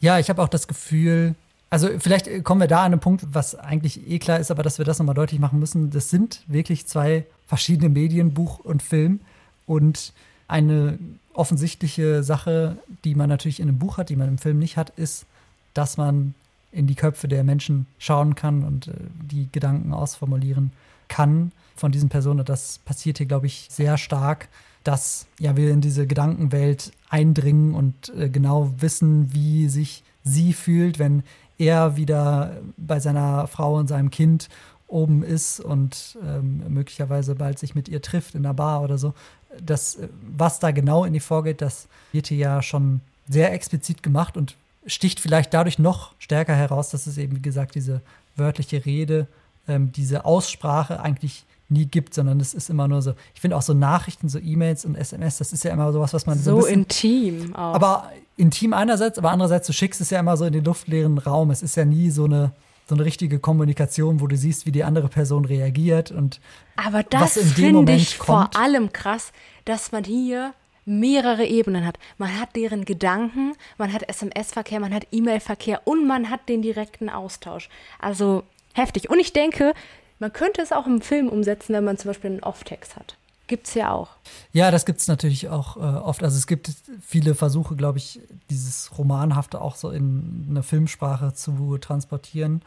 [0.00, 1.34] Ja, ich habe auch das Gefühl,
[1.70, 4.78] also vielleicht kommen wir da an einen Punkt, was eigentlich eh klar ist, aber dass
[4.78, 5.90] wir das nochmal deutlich machen müssen.
[5.90, 9.20] Das sind wirklich zwei verschiedene Medien, Buch und Film.
[9.66, 10.12] Und
[10.46, 10.98] eine
[11.32, 14.90] offensichtliche Sache, die man natürlich in einem Buch hat, die man im Film nicht hat,
[14.90, 15.26] ist,
[15.74, 16.34] dass man
[16.70, 20.72] in die Köpfe der Menschen schauen kann und äh, die Gedanken ausformulieren
[21.08, 22.44] kann von diesen Personen.
[22.44, 24.48] Das passiert hier, glaube ich, sehr stark,
[24.84, 30.98] dass ja, wir in diese Gedankenwelt eindringen und äh, genau wissen, wie sich sie fühlt,
[30.98, 31.22] wenn
[31.56, 34.48] er wieder bei seiner Frau und seinem Kind
[34.88, 39.14] oben ist und ähm, möglicherweise bald sich mit ihr trifft in der Bar oder so.
[39.62, 39.98] Das,
[40.36, 44.56] was da genau in die vorgeht, das wird hier ja schon sehr explizit gemacht und
[44.86, 48.00] sticht vielleicht dadurch noch stärker heraus, dass es eben, wie gesagt, diese
[48.36, 49.26] wörtliche Rede,
[49.66, 53.12] ähm, diese Aussprache eigentlich nie gibt, sondern es ist immer nur so.
[53.34, 56.24] Ich finde auch so Nachrichten, so E-Mails und SMS, das ist ja immer sowas, was
[56.24, 57.74] man so, so intim auch.
[57.74, 61.50] Aber intim einerseits, aber andererseits, du schickst es ja immer so in den luftleeren Raum.
[61.50, 62.52] Es ist ja nie so eine
[62.88, 66.40] so eine richtige Kommunikation, wo du siehst, wie die andere Person reagiert und
[66.76, 68.54] Aber das finde ich kommt.
[68.54, 69.32] vor allem krass,
[69.66, 70.54] dass man hier
[70.86, 71.98] mehrere Ebenen hat.
[72.16, 77.10] Man hat deren Gedanken, man hat SMS-Verkehr, man hat E-Mail-Verkehr und man hat den direkten
[77.10, 77.68] Austausch.
[77.98, 79.10] Also heftig.
[79.10, 79.74] Und ich denke,
[80.18, 83.17] man könnte es auch im Film umsetzen, wenn man zum Beispiel einen Off-Text hat.
[83.48, 84.10] Gibt es ja auch.
[84.52, 86.22] Ja, das gibt es natürlich auch äh, oft.
[86.22, 91.76] Also es gibt viele Versuche, glaube ich, dieses Romanhafte auch so in eine Filmsprache zu
[91.78, 92.62] transportieren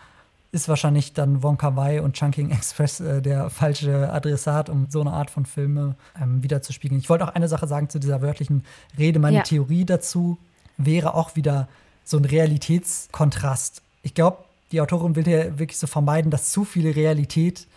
[0.52, 5.14] ist wahrscheinlich dann Wonka Wai und Chunking Express äh, der falsche Adressat, um so eine
[5.14, 7.00] Art von Filme ähm, wiederzuspiegeln.
[7.00, 8.66] Ich wollte auch eine Sache sagen zu dieser wörtlichen
[8.98, 9.20] Rede.
[9.20, 9.44] Meine ja.
[9.44, 10.38] Theorie dazu
[10.78, 11.68] wäre auch wieder
[12.04, 13.82] so ein Realitätskontrast.
[14.04, 17.68] Ich glaube, die Autorin will ja wirklich so vermeiden, dass zu viel Realität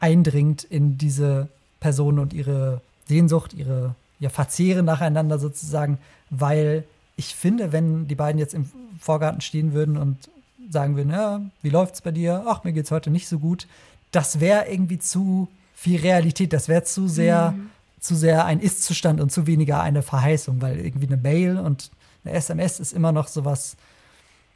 [0.00, 1.48] eindringt in diese
[1.82, 5.98] Person und ihre Sehnsucht, ihre ja, Verzehre nacheinander sozusagen,
[6.30, 6.84] weil
[7.16, 10.30] ich finde, wenn die beiden jetzt im Vorgarten stehen würden und
[10.70, 12.44] sagen würden, ja, wie läuft's bei dir?
[12.46, 13.66] Ach, mir geht's heute nicht so gut.
[14.12, 17.70] Das wäre irgendwie zu viel Realität, das wäre zu sehr, mhm.
[18.00, 21.90] zu sehr ein Ist-Zustand und zu weniger eine Verheißung, weil irgendwie eine Mail und
[22.24, 23.76] eine SMS ist immer noch sowas,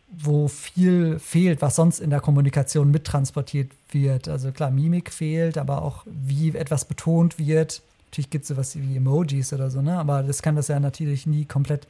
[0.09, 4.29] wo viel fehlt, was sonst in der Kommunikation mittransportiert wird.
[4.29, 7.83] Also klar, Mimik fehlt, aber auch wie etwas betont wird.
[8.11, 9.99] Natürlich gibt es sowas wie Emojis oder so, ne?
[9.99, 11.87] Aber das kann das ja natürlich nie komplett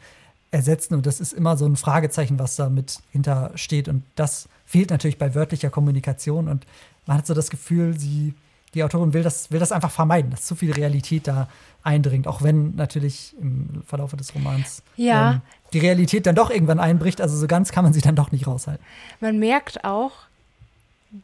[0.50, 0.94] ersetzen.
[0.94, 3.88] Und das ist immer so ein Fragezeichen, was da mit hintersteht.
[3.88, 6.48] Und das fehlt natürlich bei wörtlicher Kommunikation.
[6.48, 6.66] Und
[7.06, 8.34] man hat so das Gefühl, sie,
[8.76, 11.48] die Autorin will das, will das einfach vermeiden, dass zu viel Realität da
[11.82, 12.26] eindringt.
[12.26, 15.32] Auch wenn natürlich im Verlauf des Romans ja.
[15.32, 15.40] ähm,
[15.72, 17.22] die Realität dann doch irgendwann einbricht.
[17.22, 18.84] Also so ganz kann man sie dann doch nicht raushalten.
[19.20, 20.12] Man merkt auch,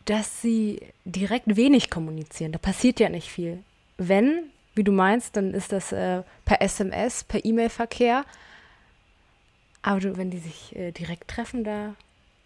[0.06, 2.52] dass sie direkt wenig kommunizieren.
[2.52, 3.62] Da passiert ja nicht viel.
[3.98, 8.24] Wenn, wie du meinst, dann ist das äh, per SMS, per E-Mail-Verkehr.
[9.82, 11.94] Aber du, wenn die sich äh, direkt treffen, da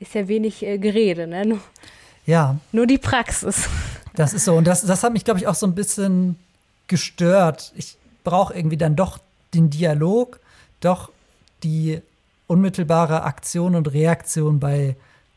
[0.01, 1.47] ist ja wenig äh, Gerede, ne?
[1.47, 1.61] Nur,
[2.25, 2.57] ja.
[2.73, 3.69] Nur die Praxis.
[4.17, 4.57] Das ist so.
[4.57, 6.37] Und das, das hat mich, glaube ich, auch so ein bisschen
[6.89, 7.73] gestört.
[7.77, 9.19] Ich brauche irgendwie dann doch
[9.55, 10.41] den Dialog,
[10.81, 11.11] doch
[11.63, 12.01] die
[12.47, 14.97] unmittelbare Aktion und Reaktion bei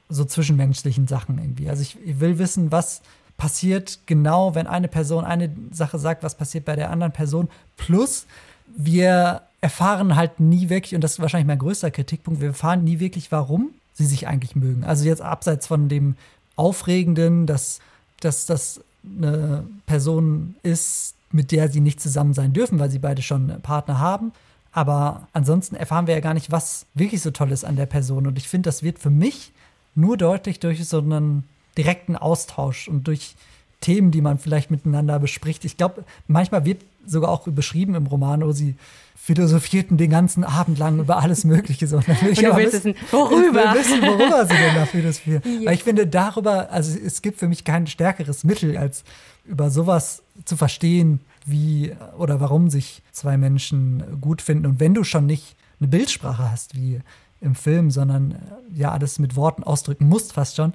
[0.10, 1.70] so zwischenmenschlichen Sachen irgendwie.
[1.70, 3.02] Also ich, ich will wissen, was
[3.38, 7.48] passiert genau, wenn eine Person eine Sache sagt, was passiert bei der anderen Person.
[7.78, 8.26] Plus,
[8.68, 13.00] wir erfahren halt nie wirklich, und das ist wahrscheinlich mein größter Kritikpunkt, wir erfahren nie
[13.00, 14.84] wirklich, warum sie sich eigentlich mögen.
[14.84, 16.16] Also jetzt abseits von dem
[16.56, 17.80] Aufregenden, dass,
[18.20, 23.22] dass das eine Person ist, mit der sie nicht zusammen sein dürfen, weil sie beide
[23.22, 24.32] schon Partner haben.
[24.72, 28.28] Aber ansonsten erfahren wir ja gar nicht, was wirklich so toll ist an der Person.
[28.28, 29.52] Und ich finde, das wird für mich
[29.96, 31.44] nur deutlich durch so einen
[31.78, 33.36] direkten Austausch und durch
[33.82, 35.66] Themen, die man vielleicht miteinander bespricht.
[35.66, 38.76] Ich glaube, manchmal wird sogar auch beschrieben im Roman, wo sie
[39.22, 41.88] philosophierten den ganzen Abend lang über alles Mögliche.
[41.88, 41.98] So.
[42.22, 43.74] Will ich aber wissen, worüber?
[43.76, 45.44] Ich wissen, worüber sie denn da philosophieren.
[45.60, 45.68] Ja.
[45.68, 49.04] Weil ich finde, darüber, also es gibt für mich kein stärkeres Mittel, als
[49.46, 54.66] über sowas zu verstehen, wie oder warum sich zwei Menschen gut finden.
[54.66, 57.02] Und wenn du schon nicht eine Bildsprache hast, wie
[57.42, 58.36] im Film, sondern
[58.74, 60.74] ja alles mit Worten ausdrücken musst, fast schon,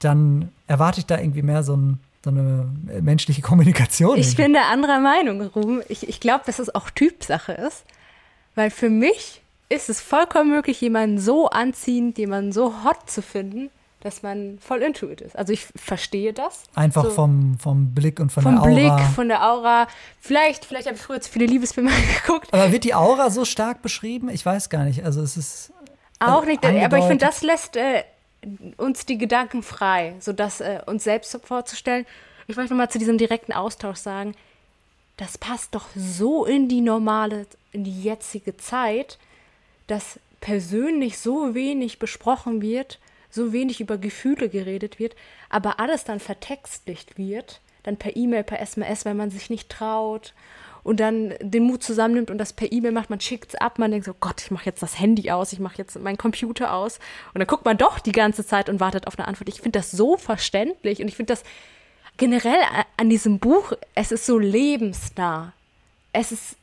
[0.00, 2.68] dann erwarte ich da irgendwie mehr so ein so eine
[3.02, 4.18] menschliche Kommunikation.
[4.18, 5.82] Ich bin der anderer Meinung, Ruben.
[5.88, 7.84] Ich, ich glaube, dass es auch Typsache ist.
[8.56, 13.70] Weil für mich ist es vollkommen möglich, jemanden so anziehend, jemanden so hot zu finden,
[14.00, 15.36] dass man voll intuit ist.
[15.36, 16.64] Also ich verstehe das.
[16.74, 18.64] Einfach so vom, vom Blick und von der Aura.
[18.64, 19.86] Vom Blick, von der Aura.
[20.20, 21.92] Vielleicht, vielleicht habe ich früher zu viele Liebesfilme
[22.24, 22.52] geguckt.
[22.52, 24.30] Aber wird die Aura so stark beschrieben?
[24.30, 25.04] Ich weiß gar nicht.
[25.04, 25.72] Also es ist.
[26.18, 28.02] Auch nicht, aber ich finde, das lässt äh,
[28.76, 32.06] uns die Gedanken frei, sodass äh, uns selbst vorzustellen.
[32.46, 34.34] Ich möchte mal zu diesem direkten Austausch sagen,
[35.16, 39.18] das passt doch so in die normale, in die jetzige Zeit,
[39.86, 42.98] dass persönlich so wenig besprochen wird,
[43.30, 45.16] so wenig über Gefühle geredet wird,
[45.48, 50.34] aber alles dann vertextlicht wird, dann per E-Mail, per SMS, wenn man sich nicht traut
[50.86, 53.90] und dann den Mut zusammennimmt und das per E-Mail macht, man schickt es ab, man
[53.90, 57.00] denkt so, Gott, ich mache jetzt das Handy aus, ich mache jetzt meinen Computer aus
[57.34, 59.48] und dann guckt man doch die ganze Zeit und wartet auf eine Antwort.
[59.48, 61.42] Ich finde das so verständlich und ich finde das
[62.18, 62.60] generell
[62.96, 65.52] an diesem Buch, es ist so lebensnah.
[66.12, 66.56] Es ist,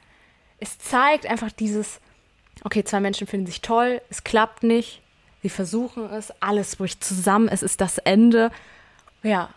[0.61, 1.99] es zeigt einfach dieses,
[2.63, 5.01] okay, zwei Menschen finden sich toll, es klappt nicht,
[5.41, 8.51] sie versuchen es, alles bricht zusammen, es ist das Ende.
[9.21, 9.49] Ja.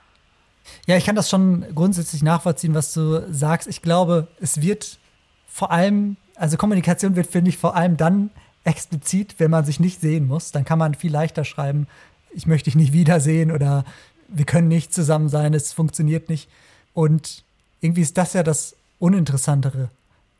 [0.86, 3.68] Ja, ich kann das schon grundsätzlich nachvollziehen, was du sagst.
[3.68, 4.98] Ich glaube, es wird
[5.46, 8.30] vor allem, also Kommunikation wird, finde ich, vor allem dann
[8.64, 10.52] explizit, wenn man sich nicht sehen muss.
[10.52, 11.86] Dann kann man viel leichter schreiben,
[12.30, 13.84] ich möchte dich nicht wiedersehen oder
[14.28, 16.48] wir können nicht zusammen sein, es funktioniert nicht.
[16.92, 17.44] Und
[17.80, 19.88] irgendwie ist das ja das Uninteressantere.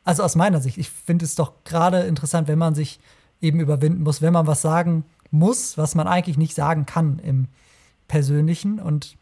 [0.03, 2.99] Also aus meiner Sicht, ich finde es doch gerade interessant, wenn man sich
[3.41, 7.47] eben überwinden muss, wenn man was sagen muss, was man eigentlich nicht sagen kann im
[8.07, 8.79] Persönlichen.
[8.79, 9.17] Und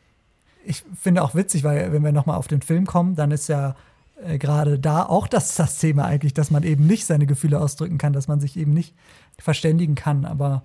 [0.66, 3.76] ich finde auch witzig, weil wenn wir nochmal auf den Film kommen, dann ist ja
[4.24, 7.98] äh, gerade da auch das, das Thema eigentlich, dass man eben nicht seine Gefühle ausdrücken
[7.98, 8.94] kann, dass man sich eben nicht
[9.38, 10.26] verständigen kann.
[10.26, 10.64] Aber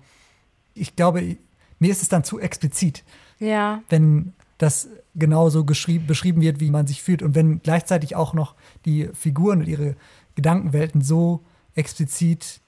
[0.73, 1.37] ich glaube,
[1.79, 3.03] mir ist es dann zu explizit.
[3.39, 3.81] Ja.
[3.89, 7.23] Wenn das genauso beschrieben wird, wie man sich fühlt.
[7.23, 9.95] Und wenn gleichzeitig auch noch die Figuren und ihre
[10.35, 11.41] Gedankenwelten so
[11.73, 12.61] explizit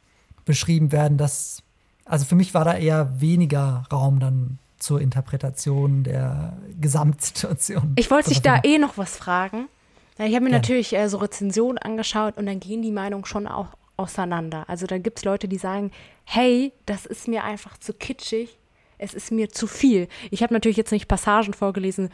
[0.43, 1.61] beschrieben werden, dass,
[2.05, 7.93] also für mich war da eher weniger Raum dann zur Interpretation der Gesamtsituation.
[7.95, 9.69] Ich wollte dich da eh noch was fragen.
[10.17, 10.57] Ich habe mir Gerne.
[10.57, 14.65] natürlich äh, so Rezensionen angeschaut und dann gehen die Meinungen schon auch auseinander.
[14.67, 15.91] Also da gibt es Leute, die sagen,
[16.25, 18.57] hey, das ist mir einfach zu kitschig,
[18.97, 20.07] es ist mir zu viel.
[20.29, 22.09] Ich habe natürlich jetzt nicht Passagen vorgelesen,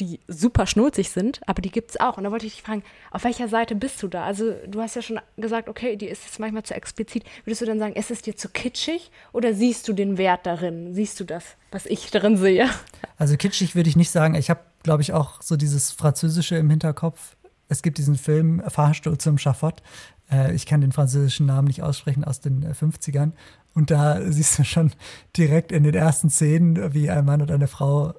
[0.00, 2.16] die super schnulzig sind, aber die gibt es auch.
[2.16, 4.24] Und da wollte ich dich fragen, auf welcher Seite bist du da?
[4.24, 7.24] Also du hast ja schon gesagt, okay, die ist jetzt manchmal zu explizit.
[7.44, 10.94] Würdest du dann sagen, ist es dir zu kitschig oder siehst du den Wert darin?
[10.94, 12.68] Siehst du das, was ich darin sehe?
[13.16, 14.34] Also kitschig würde ich nicht sagen.
[14.34, 17.36] Ich habe, glaube ich, auch so dieses Französische im Hinterkopf.
[17.68, 19.82] Es gibt diesen Film Fahrstuhl zum Schafott.
[20.30, 23.30] Äh, ich kann den französischen Namen nicht aussprechen aus den 50ern.
[23.30, 23.32] Äh,
[23.74, 24.92] und da siehst du schon
[25.36, 28.14] direkt in den ersten Szenen, wie ein Mann und eine Frau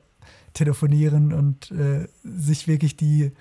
[0.53, 3.31] telefonieren und äh, sich wirklich die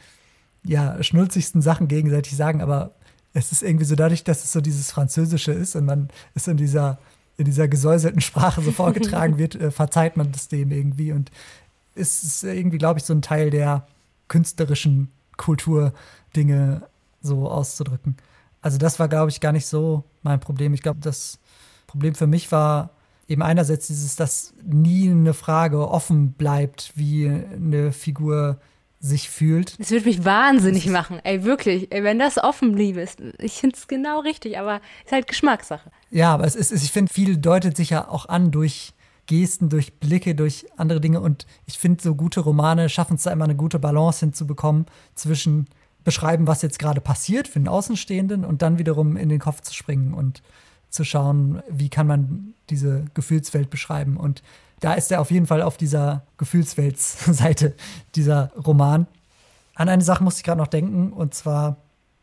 [0.64, 2.94] ja, schnulzigsten Sachen gegenseitig sagen, aber
[3.32, 6.56] es ist irgendwie so dadurch, dass es so dieses Französische ist und man ist in
[6.56, 6.98] dieser,
[7.36, 11.30] in dieser gesäuselten Sprache so vorgetragen wird, äh, verzeiht man das dem irgendwie und
[11.94, 13.86] es ist irgendwie, glaube ich, so ein Teil der
[14.28, 15.92] künstlerischen Kultur,
[16.36, 16.82] Dinge
[17.22, 18.16] so auszudrücken.
[18.60, 20.74] Also das war, glaube ich, gar nicht so mein Problem.
[20.74, 21.38] Ich glaube, das
[21.86, 22.90] Problem für mich war
[23.28, 28.58] eben einerseits dieses, dass nie eine Frage offen bleibt, wie eine Figur
[29.00, 29.78] sich fühlt.
[29.78, 31.92] Das würde mich wahnsinnig machen, ey, wirklich.
[31.92, 35.90] Ey, wenn das offen bliebe, ist, ich finde es genau richtig, aber ist halt Geschmackssache.
[36.10, 38.94] Ja, aber es ist, ich finde, viel deutet sich ja auch an durch
[39.26, 43.30] Gesten, durch Blicke, durch andere Dinge und ich finde, so gute Romane schaffen es da
[43.30, 45.68] immer eine gute Balance hinzubekommen zwischen
[46.02, 49.74] beschreiben, was jetzt gerade passiert für den Außenstehenden und dann wiederum in den Kopf zu
[49.74, 50.42] springen und
[50.90, 54.16] zu schauen, wie kann man diese Gefühlswelt beschreiben.
[54.16, 54.42] Und
[54.80, 57.74] da ist er auf jeden Fall auf dieser Gefühlsweltseite,
[58.14, 59.06] dieser Roman.
[59.74, 61.76] An eine Sache musste ich gerade noch denken, und zwar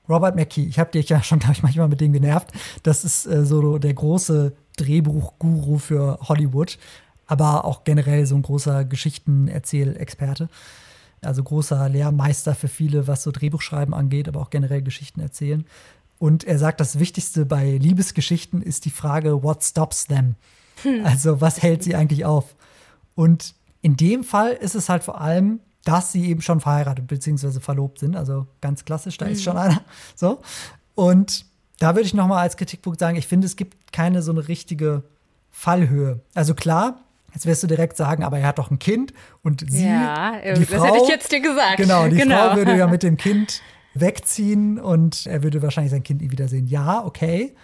[0.08, 0.66] Robert McKee.
[0.66, 2.52] Ich habe dich ja schon, glaube ich, manchmal mit dem genervt.
[2.84, 6.78] Das ist äh, so der große Drehbuchguru für Hollywood,
[7.28, 10.50] aber auch generell so ein großer Geschichtenerzählexperte.
[11.22, 15.66] Also großer Lehrmeister für viele, was so Drehbuchschreiben angeht, aber auch generell Geschichten erzählen.
[16.18, 20.36] Und er sagt, das Wichtigste bei Liebesgeschichten ist die Frage, what stops them?
[20.84, 21.06] Hm.
[21.06, 22.56] Also, was hält sie eigentlich auf?
[23.16, 27.60] Und in dem Fall ist es halt vor allem, dass sie eben schon verheiratet bzw.
[27.60, 28.16] verlobt sind.
[28.16, 29.32] Also ganz klassisch, da mhm.
[29.32, 29.82] ist schon einer.
[30.16, 30.42] So.
[30.96, 31.46] Und
[31.80, 35.04] da würde ich nochmal als Kritikpunkt sagen, ich finde, es gibt keine so eine richtige
[35.52, 36.22] Fallhöhe.
[36.34, 37.02] Also klar,
[37.34, 40.66] jetzt wirst du direkt sagen, aber er hat doch ein Kind und sie, ja, die
[40.66, 41.78] das Frau, hätte ich jetzt dir gesagt.
[41.78, 42.50] Genau, die genau.
[42.50, 43.62] Frau würde ja mit dem Kind
[43.96, 46.68] wegziehen und er würde wahrscheinlich sein Kind nie wiedersehen.
[46.68, 47.56] Ja, okay.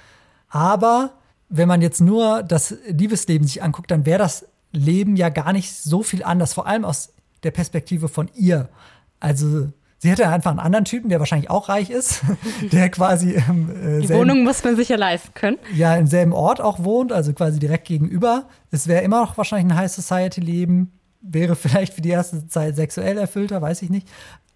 [0.50, 1.12] Aber
[1.50, 5.74] wenn man jetzt nur das Liebesleben sich anguckt, dann wäre das Leben ja gar nicht
[5.74, 7.14] so viel anders, vor allem aus
[7.44, 8.70] der Perspektive von ihr.
[9.20, 9.68] Also
[9.98, 12.22] sie hätte einfach einen anderen Typen, der wahrscheinlich auch reich ist,
[12.72, 15.58] der quasi im äh, Die Wohnung muss man sich ja leisten können.
[15.76, 18.48] Ja, im selben Ort auch wohnt, also quasi direkt gegenüber.
[18.72, 20.92] Es wäre immer noch wahrscheinlich ein High Society Leben,
[21.22, 24.08] wäre vielleicht für die erste Zeit sexuell erfüllter, weiß ich nicht.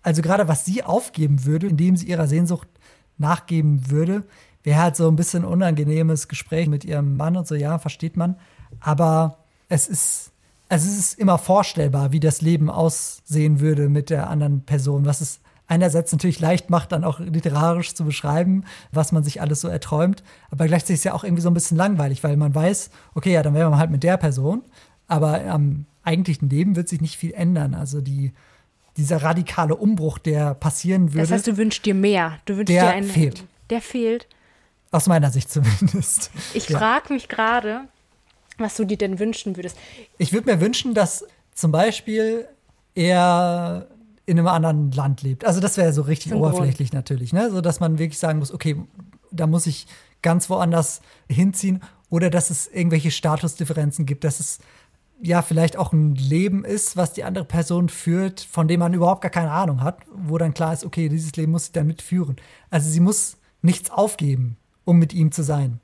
[0.05, 2.67] Also gerade was sie aufgeben würde, indem sie ihrer Sehnsucht
[3.17, 4.23] nachgeben würde,
[4.61, 8.35] wäre halt so ein bisschen unangenehmes Gespräch mit ihrem Mann und so, ja, versteht man.
[8.79, 10.31] Aber es ist,
[10.69, 15.21] also es ist immer vorstellbar, wie das Leben aussehen würde mit der anderen Person, was
[15.21, 19.69] es einerseits natürlich leicht macht, dann auch literarisch zu beschreiben, was man sich alles so
[19.69, 20.23] erträumt.
[20.51, 23.33] Aber gleichzeitig ist es ja auch irgendwie so ein bisschen langweilig, weil man weiß, okay,
[23.33, 24.61] ja, dann wäre man halt mit der Person.
[25.07, 27.73] Aber am eigentlichen Leben wird sich nicht viel ändern.
[27.73, 28.33] Also die
[28.97, 31.27] dieser radikale Umbruch, der passieren würde.
[31.27, 32.39] Das heißt, du wünschst dir mehr.
[32.45, 33.09] Du wünschst der dir einen.
[33.09, 33.43] Fehlt.
[33.69, 34.27] Der fehlt.
[34.91, 36.31] Aus meiner Sicht zumindest.
[36.53, 36.77] Ich ja.
[36.77, 37.81] frage mich gerade,
[38.57, 39.77] was du dir denn wünschen würdest.
[40.17, 42.47] Ich würde mir wünschen, dass zum Beispiel
[42.93, 43.87] er
[44.25, 45.45] in einem anderen Land lebt.
[45.45, 46.93] Also das wäre so richtig Zum oberflächlich Grund.
[46.93, 47.51] natürlich, ne?
[47.51, 48.77] So dass man wirklich sagen muss, okay,
[49.31, 49.87] da muss ich
[50.21, 54.59] ganz woanders hinziehen oder dass es irgendwelche Statusdifferenzen gibt, dass es
[55.21, 59.21] ja vielleicht auch ein Leben ist, was die andere Person führt, von dem man überhaupt
[59.21, 62.35] gar keine Ahnung hat, wo dann klar ist, okay, dieses Leben muss sie dann mitführen.
[62.69, 65.79] Also sie muss nichts aufgeben, um mit ihm zu sein.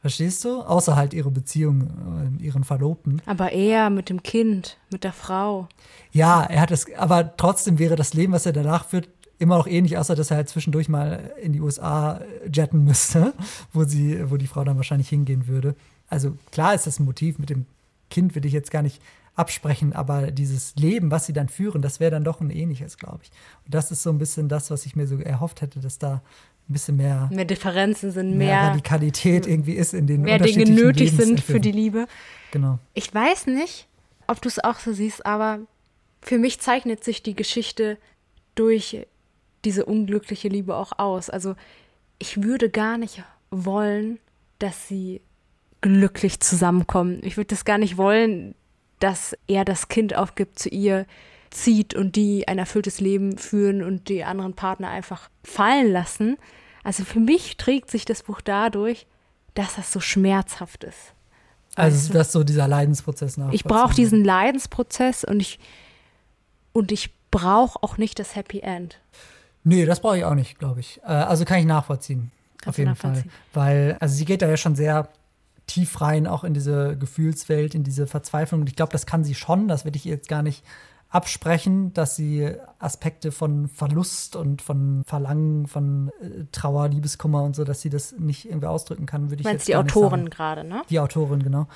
[0.00, 0.60] Verstehst du?
[0.60, 3.20] Außer halt ihre Beziehung, äh, ihren Verlobten.
[3.26, 5.66] Aber eher mit dem Kind, mit der Frau.
[6.12, 9.08] Ja, er hat es, aber trotzdem wäre das Leben, was er danach führt,
[9.38, 12.20] immer noch ähnlich, außer dass er halt zwischendurch mal in die USA
[12.50, 13.34] jetten müsste,
[13.72, 15.74] wo sie, wo die Frau dann wahrscheinlich hingehen würde.
[16.08, 17.66] Also klar ist das ein Motiv mit dem
[18.10, 19.00] Kind will ich jetzt gar nicht
[19.34, 23.20] absprechen, aber dieses Leben, was sie dann führen, das wäre dann doch ein ähnliches, glaube
[23.22, 23.30] ich.
[23.64, 26.22] Und das ist so ein bisschen das, was ich mir so erhofft hätte, dass da
[26.68, 30.64] ein bisschen mehr, mehr Differenzen sind, mehr, mehr Radikalität irgendwie ist in den mehr Dinge
[30.64, 32.06] nötig sind für die Liebe.
[32.50, 32.78] Genau.
[32.94, 33.86] Ich weiß nicht,
[34.26, 35.60] ob du es auch so siehst, aber
[36.22, 37.98] für mich zeichnet sich die Geschichte
[38.54, 39.06] durch
[39.64, 41.30] diese unglückliche Liebe auch aus.
[41.30, 41.54] Also
[42.18, 44.18] ich würde gar nicht wollen,
[44.58, 45.20] dass sie
[45.80, 47.20] glücklich zusammenkommen.
[47.22, 48.54] Ich würde das gar nicht wollen,
[48.98, 51.06] dass er das Kind aufgibt, zu ihr
[51.50, 56.36] zieht und die ein erfülltes Leben führen und die anderen Partner einfach fallen lassen.
[56.82, 59.06] Also für mich trägt sich das Buch dadurch,
[59.54, 61.14] dass das so schmerzhaft ist.
[61.74, 63.52] Also dass so dieser Leidensprozess nach.
[63.52, 65.58] Ich brauche diesen Leidensprozess und ich
[66.72, 68.98] und ich brauche auch nicht das Happy End.
[69.64, 71.00] Nee, das brauche ich auch nicht, glaube ich.
[71.02, 72.30] Äh, also kann ich nachvollziehen.
[72.58, 73.24] Kannst auf jeden Fall.
[73.52, 75.08] Weil, also sie geht da ja schon sehr
[75.66, 78.60] tief rein, auch in diese Gefühlswelt, in diese Verzweiflung.
[78.60, 80.64] Und ich glaube, das kann sie schon, das will ich ihr jetzt gar nicht
[81.08, 87.64] absprechen, dass sie Aspekte von Verlust und von Verlangen, von äh, Trauer, Liebeskummer und so,
[87.64, 90.82] dass sie das nicht irgendwie ausdrücken kann, würde ich Meinst jetzt die Autorin gerade, ne?
[90.90, 91.66] Die Autorin, genau.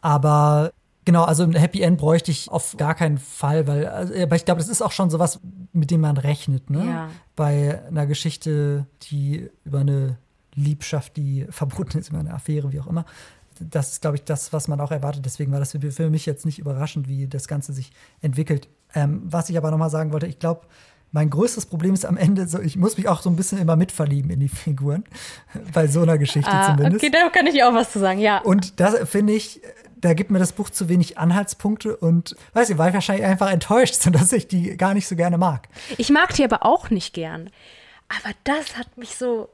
[0.00, 0.72] Aber
[1.06, 4.46] Genau, also ein Happy End bräuchte ich auf gar keinen Fall, weil also, aber ich
[4.46, 5.38] glaube, das ist auch schon sowas,
[5.72, 6.86] mit dem man rechnet, ne?
[6.86, 7.08] Ja.
[7.36, 10.16] Bei einer Geschichte, die über eine
[10.54, 13.04] Liebschaft, die verboten ist, über eine Affäre, wie auch immer.
[13.60, 15.24] Das ist, glaube ich, das, was man auch erwartet.
[15.24, 18.68] Deswegen war das für mich jetzt nicht überraschend, wie das Ganze sich entwickelt.
[18.94, 20.62] Ähm, was ich aber noch mal sagen wollte, ich glaube,
[21.14, 23.76] mein größtes Problem ist am Ende so, ich muss mich auch so ein bisschen immer
[23.76, 25.04] mitverlieben in die Figuren.
[25.72, 27.04] Bei so einer Geschichte ah, zumindest.
[27.04, 28.38] Okay, da kann ich auch was zu sagen, ja.
[28.38, 29.60] Und das finde ich,
[29.96, 33.50] da gibt mir das Buch zu wenig Anhaltspunkte und weiß ich, war ich wahrscheinlich einfach
[33.50, 35.68] enttäuscht, sodass ich die gar nicht so gerne mag.
[35.98, 37.48] Ich mag die aber auch nicht gern.
[38.08, 39.48] Aber das hat mich so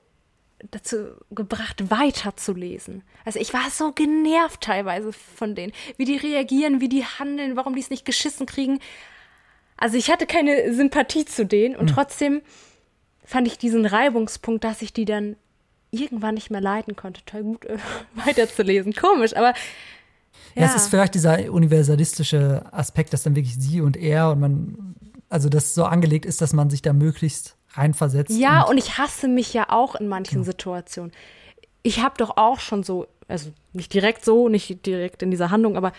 [0.71, 3.03] dazu gebracht, weiterzulesen.
[3.25, 7.75] Also ich war so genervt teilweise von denen, wie die reagieren, wie die handeln, warum
[7.75, 8.81] die es nicht geschissen kriegen.
[9.77, 11.95] Also ich hatte keine Sympathie zu denen und mhm.
[11.95, 12.43] trotzdem
[13.25, 15.37] fand ich diesen Reibungspunkt, dass ich die dann
[15.91, 17.79] irgendwann nicht mehr leiten konnte, toll gut äh,
[18.15, 18.93] weiterzulesen.
[18.93, 19.55] Komisch, aber
[20.55, 20.63] ja.
[20.63, 20.67] ja.
[20.67, 24.95] es ist vielleicht dieser universalistische Aspekt, dass dann wirklich sie und er und man,
[25.29, 28.37] also das so angelegt ist, dass man sich da möglichst reinversetzt.
[28.37, 30.45] Ja, und, und ich hasse mich ja auch in manchen ja.
[30.45, 31.13] Situationen.
[31.83, 35.77] Ich habe doch auch schon so, also nicht direkt so, nicht direkt in dieser Handlung,
[35.77, 35.93] aber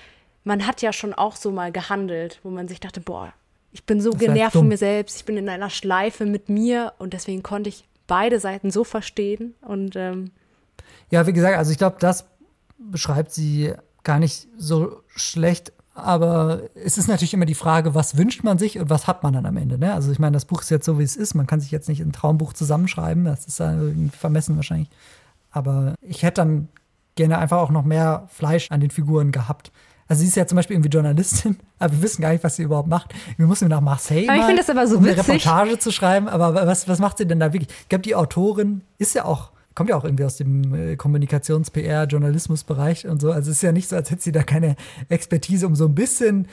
[0.44, 3.34] man hat ja schon auch so mal gehandelt, wo man sich dachte, boah,
[3.72, 7.14] ich bin so genervt von mir selbst, ich bin in einer Schleife mit mir und
[7.14, 10.32] deswegen konnte ich beide Seiten so verstehen und ähm
[11.10, 12.26] ja, wie gesagt, also ich glaube, das
[12.78, 15.74] beschreibt sie gar nicht so schlecht.
[16.02, 19.34] Aber es ist natürlich immer die Frage, was wünscht man sich und was hat man
[19.34, 19.78] dann am Ende.
[19.78, 19.94] Ne?
[19.94, 21.34] Also ich meine, das Buch ist jetzt so, wie es ist.
[21.34, 23.26] Man kann sich jetzt nicht ein Traumbuch zusammenschreiben.
[23.26, 24.90] Das ist irgendwie vermessen wahrscheinlich.
[25.52, 26.68] Aber ich hätte dann
[27.16, 29.72] gerne einfach auch noch mehr Fleisch an den Figuren gehabt.
[30.08, 32.64] Also sie ist ja zum Beispiel irgendwie Journalistin, aber wir wissen gar nicht, was sie
[32.64, 33.14] überhaupt macht.
[33.38, 35.20] Wir müssen nach Marseille aber ich finde das aber so um witzig.
[35.20, 36.28] eine Reportage zu schreiben.
[36.28, 37.70] Aber was, was macht sie denn da wirklich?
[37.84, 42.06] Ich glaube, die Autorin ist ja auch kommt ja auch irgendwie aus dem äh, Kommunikations-PR,
[42.06, 43.32] Journalismusbereich und so.
[43.32, 44.76] Also es ist ja nicht so, als hätte sie da keine
[45.10, 46.48] Expertise, um so ein bisschen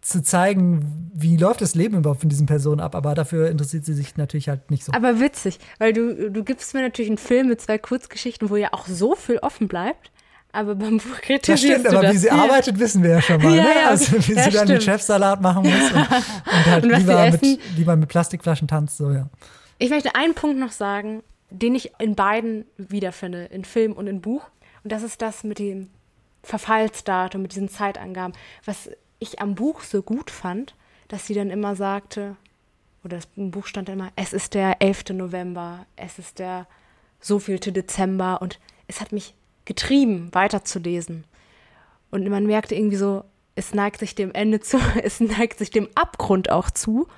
[0.00, 2.94] zu zeigen, wie läuft das Leben überhaupt von diesen Personen ab.
[2.94, 4.92] Aber dafür interessiert sie sich natürlich halt nicht so.
[4.92, 8.68] Aber witzig, weil du, du gibst mir natürlich einen Film mit zwei Kurzgeschichten, wo ja
[8.72, 10.10] auch so viel offen bleibt.
[10.52, 12.34] Aber beim Buch kritisierst das stimmt, aber wie sie ja.
[12.34, 13.52] arbeitet, wissen wir ja schon mal.
[13.56, 13.68] Ja, ne?
[13.82, 17.76] ja, also wie sie dann den Chefsalat machen muss und, und halt und lieber, mit,
[17.76, 18.98] lieber mit Plastikflaschen tanzt.
[18.98, 19.28] So, ja.
[19.78, 21.24] Ich möchte einen Punkt noch sagen
[21.54, 24.44] den ich in beiden wiederfinde, in Film und in Buch.
[24.82, 25.90] Und das ist das mit dem
[26.42, 28.36] Verfallsdatum, mit diesen Zeitangaben.
[28.64, 30.74] Was ich am Buch so gut fand,
[31.08, 32.36] dass sie dann immer sagte,
[33.04, 35.10] oder das im Buch stand immer, es ist der 11.
[35.10, 36.66] November, es ist der
[37.20, 39.34] so vielte Dezember und es hat mich
[39.64, 41.24] getrieben, weiterzulesen.
[42.10, 43.24] Und man merkte irgendwie so,
[43.54, 47.08] es neigt sich dem Ende zu, es neigt sich dem Abgrund auch zu.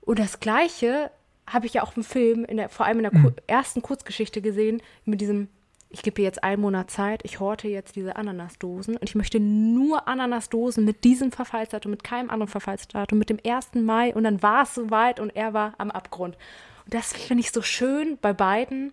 [0.00, 1.10] Und das Gleiche
[1.52, 3.34] habe ich ja auch im Film, in der, vor allem in der mhm.
[3.46, 5.48] ersten Kurzgeschichte gesehen, mit diesem,
[5.90, 9.40] ich gebe dir jetzt einen Monat Zeit, ich horte jetzt diese Ananasdosen und ich möchte
[9.40, 13.74] nur Ananasdosen mit diesem Verfallsdatum, mit keinem anderen Verfallsdatum, mit dem 1.
[13.74, 16.36] Mai und dann war es soweit und er war am Abgrund.
[16.84, 18.92] Und das finde ich so schön bei beiden.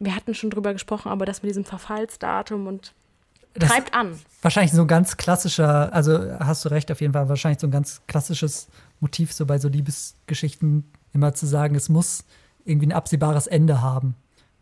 [0.00, 2.94] Wir hatten schon drüber gesprochen, aber das mit diesem Verfallsdatum und
[3.54, 4.18] das treibt an.
[4.40, 7.70] Wahrscheinlich so ein ganz klassischer, also hast du recht, auf jeden Fall, wahrscheinlich so ein
[7.70, 8.68] ganz klassisches
[9.00, 12.24] Motiv so bei so Liebesgeschichten immer zu sagen, es muss
[12.64, 14.14] irgendwie ein absehbares Ende haben.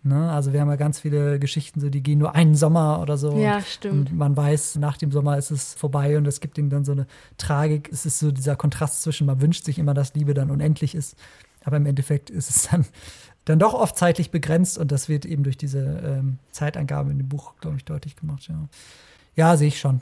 [0.02, 0.30] Ne?
[0.30, 3.36] Also wir haben ja ganz viele Geschichten, so die gehen nur einen Sommer oder so.
[3.38, 4.10] Ja, stimmt.
[4.10, 6.92] Und man weiß, nach dem Sommer ist es vorbei und es gibt ihnen dann so
[6.92, 7.90] eine Tragik.
[7.92, 11.16] Es ist so dieser Kontrast zwischen, man wünscht sich immer, dass Liebe dann unendlich ist,
[11.64, 12.86] aber im Endeffekt ist es dann,
[13.44, 17.28] dann doch oft zeitlich begrenzt und das wird eben durch diese ähm, Zeitangabe in dem
[17.28, 18.48] Buch, glaube ich, deutlich gemacht.
[18.48, 18.68] Ja,
[19.36, 20.00] ja sehe ich schon.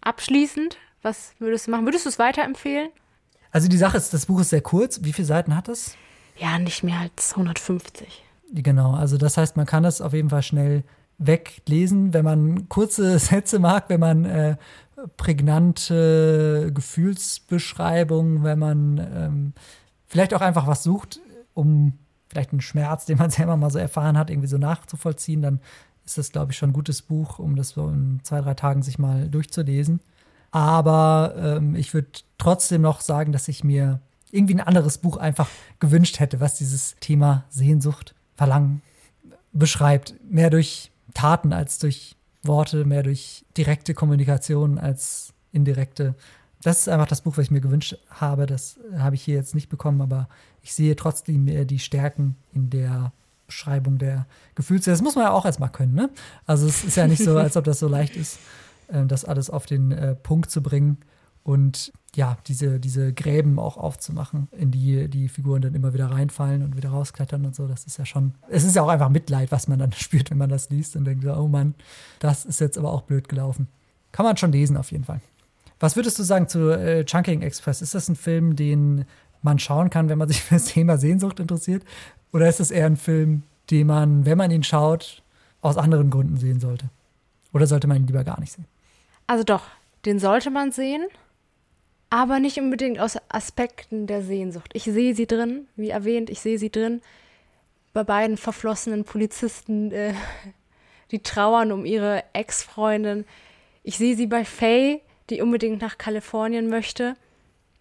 [0.00, 1.84] Abschließend Was würdest du machen?
[1.84, 2.88] Würdest du es weiterempfehlen?
[3.54, 5.04] Also die Sache ist, das Buch ist sehr kurz.
[5.04, 5.94] Wie viele Seiten hat es?
[6.36, 8.24] Ja, nicht mehr als 150.
[8.52, 10.82] Genau, also das heißt, man kann es auf jeden Fall schnell
[11.18, 14.56] weglesen, wenn man kurze Sätze mag, wenn man äh,
[15.16, 19.52] prägnante Gefühlsbeschreibungen, wenn man ähm,
[20.08, 21.20] vielleicht auch einfach was sucht,
[21.54, 21.96] um
[22.26, 25.60] vielleicht einen Schmerz, den man selber mal so erfahren hat, irgendwie so nachzuvollziehen, dann
[26.04, 28.82] ist das, glaube ich, schon ein gutes Buch, um das so in zwei, drei Tagen
[28.82, 30.00] sich mal durchzulesen.
[30.54, 32.06] Aber ähm, ich würde
[32.38, 33.98] trotzdem noch sagen, dass ich mir
[34.30, 35.48] irgendwie ein anderes Buch einfach
[35.80, 38.80] gewünscht hätte, was dieses Thema Sehnsucht, Verlangen
[39.52, 40.14] beschreibt.
[40.30, 46.14] Mehr durch Taten als durch Worte, mehr durch direkte Kommunikation als indirekte.
[46.62, 48.46] Das ist einfach das Buch, was ich mir gewünscht habe.
[48.46, 50.28] Das habe ich hier jetzt nicht bekommen, aber
[50.62, 53.10] ich sehe trotzdem die Stärken in der
[53.48, 54.80] Beschreibung der Gefühle.
[54.84, 56.10] Das muss man ja auch erstmal können, ne?
[56.46, 58.38] Also es ist ja nicht so, als ob das so leicht ist,
[58.88, 60.98] das alles auf den äh, Punkt zu bringen
[61.42, 66.62] und ja, diese, diese Gräben auch aufzumachen, in die die Figuren dann immer wieder reinfallen
[66.62, 67.66] und wieder rausklettern und so.
[67.66, 70.38] Das ist ja schon, es ist ja auch einfach Mitleid, was man dann spürt, wenn
[70.38, 71.74] man das liest und denkt, oh Mann,
[72.20, 73.68] das ist jetzt aber auch blöd gelaufen.
[74.12, 75.20] Kann man schon lesen auf jeden Fall.
[75.80, 77.82] Was würdest du sagen zu äh, Chunking Express?
[77.82, 79.04] Ist das ein Film, den
[79.42, 81.84] man schauen kann, wenn man sich für das Thema Sehnsucht interessiert?
[82.32, 85.22] Oder ist es eher ein Film, den man, wenn man ihn schaut,
[85.60, 86.90] aus anderen Gründen sehen sollte?
[87.52, 88.66] Oder sollte man ihn lieber gar nicht sehen?
[89.26, 89.64] Also doch,
[90.04, 91.06] den sollte man sehen
[92.14, 94.70] aber nicht unbedingt aus Aspekten der Sehnsucht.
[94.72, 97.02] Ich sehe sie drin, wie erwähnt, ich sehe sie drin
[97.92, 100.14] bei beiden verflossenen Polizisten, äh,
[101.10, 103.24] die trauern um ihre Ex-Freundin.
[103.82, 107.16] Ich sehe sie bei Faye, die unbedingt nach Kalifornien möchte,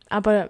[0.09, 0.49] aber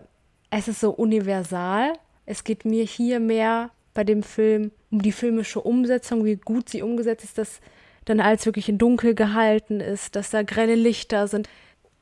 [0.49, 1.91] es ist so universal.
[2.25, 6.83] Es geht mir hier mehr bei dem Film um die filmische Umsetzung, wie gut sie
[6.83, 7.59] umgesetzt ist, dass
[8.05, 11.49] dann alles wirklich in Dunkel gehalten ist, dass da grelle Lichter sind.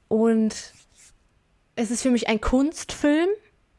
[0.08, 0.74] Und
[1.76, 3.30] es ist für mich ein Kunstfilm.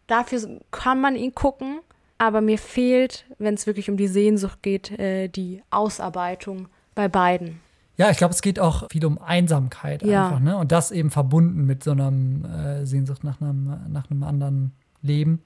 [0.06, 1.80] Dafür kann man ihn gucken.
[2.18, 7.60] Aber mir fehlt, wenn es wirklich um die Sehnsucht geht, äh, die Ausarbeitung bei beiden.
[7.96, 10.26] Ja, ich glaube, es geht auch viel um Einsamkeit ja.
[10.26, 10.56] einfach, ne?
[10.56, 15.42] Und das eben verbunden mit so einer äh, Sehnsucht nach einem, nach einem anderen Leben.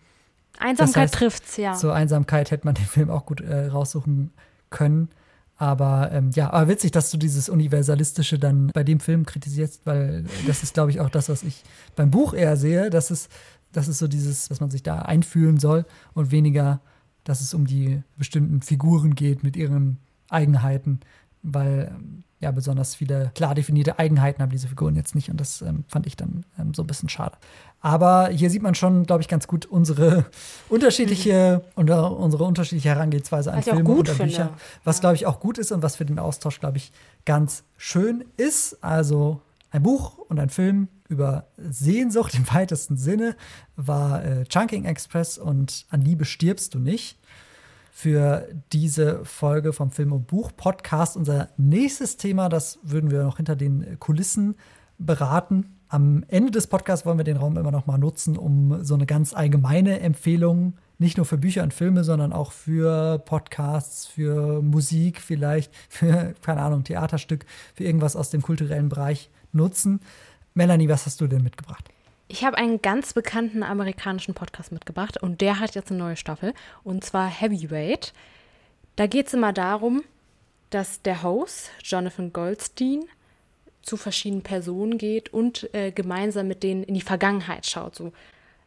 [0.58, 1.74] Einsamkeit das heißt, trifft's, ja.
[1.74, 4.32] Zur Einsamkeit hätte man den Film auch gut äh, raussuchen
[4.70, 5.08] können.
[5.59, 10.26] Aber ähm, ja, aber witzig, dass du dieses Universalistische dann bei dem Film kritisierst, weil
[10.46, 11.62] das ist, glaube ich, auch das, was ich
[11.94, 12.90] beim Buch eher sehe.
[12.90, 13.30] Das ist,
[13.72, 16.80] das ist so dieses, dass man sich da einfühlen soll und weniger,
[17.24, 19.98] dass es um die bestimmten Figuren geht mit ihren
[20.28, 21.00] Eigenheiten,
[21.53, 25.62] weil ähm, ja besonders viele klar definierte Eigenheiten haben diese Figuren jetzt nicht und das
[25.62, 27.36] ähm, fand ich dann ähm, so ein bisschen schade.
[27.80, 30.26] Aber hier sieht man schon, glaube ich, ganz gut unsere
[30.68, 31.82] unterschiedliche mhm.
[31.84, 34.51] unsere unterschiedliche Herangehensweise an Filme und Bücher,
[34.84, 36.92] was glaube ich auch gut ist und was für den Austausch glaube ich
[37.24, 38.82] ganz schön ist.
[38.82, 39.40] Also
[39.70, 43.36] ein Buch und ein Film über Sehnsucht im weitesten Sinne
[43.76, 47.18] war äh, Chunking Express und An Liebe stirbst du nicht
[47.97, 51.16] für diese Folge vom Film- und Buch-Podcast.
[51.16, 54.55] Unser nächstes Thema, das würden wir noch hinter den Kulissen
[54.99, 55.78] beraten.
[55.88, 59.07] Am Ende des Podcasts wollen wir den Raum immer noch mal nutzen, um so eine
[59.07, 65.22] ganz allgemeine Empfehlung nicht nur für Bücher und Filme, sondern auch für Podcasts, für Musik
[65.22, 70.01] vielleicht, für, keine Ahnung, Theaterstück, für irgendwas aus dem kulturellen Bereich nutzen.
[70.53, 71.88] Melanie, was hast du denn mitgebracht?
[72.28, 76.54] Ich habe einen ganz bekannten amerikanischen Podcast mitgebracht und der hat jetzt eine neue Staffel
[76.82, 78.12] und zwar Heavyweight.
[78.96, 80.02] Da geht es immer darum,
[80.70, 83.04] dass der Host, Jonathan Goldstein,
[83.82, 87.94] zu verschiedenen Personen geht und äh, gemeinsam mit denen in die Vergangenheit schaut.
[87.94, 88.12] So,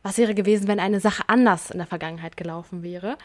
[0.02, 3.18] was wäre gewesen, wenn eine Sache anders in der Vergangenheit gelaufen wäre?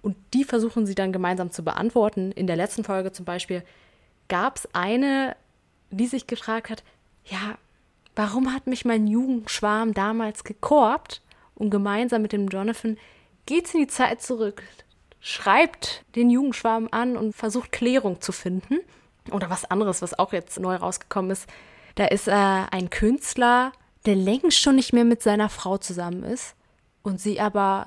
[0.00, 2.30] Und die versuchen sie dann gemeinsam zu beantworten.
[2.30, 3.64] In der letzten Folge zum Beispiel
[4.28, 5.34] gab es eine,
[5.90, 6.84] die sich gefragt hat,
[7.24, 7.58] ja,
[8.16, 11.22] warum hat mich mein Jugendschwarm damals gekorbt?
[11.54, 12.98] Und gemeinsam mit dem Jonathan
[13.46, 14.62] geht es in die Zeit zurück,
[15.20, 18.80] schreibt den Jugendschwarm an und versucht Klärung zu finden.
[19.30, 21.48] Oder was anderes, was auch jetzt neu rausgekommen ist.
[21.94, 23.72] Da ist äh, ein Künstler,
[24.04, 26.56] der längst schon nicht mehr mit seiner Frau zusammen ist
[27.02, 27.86] und sie aber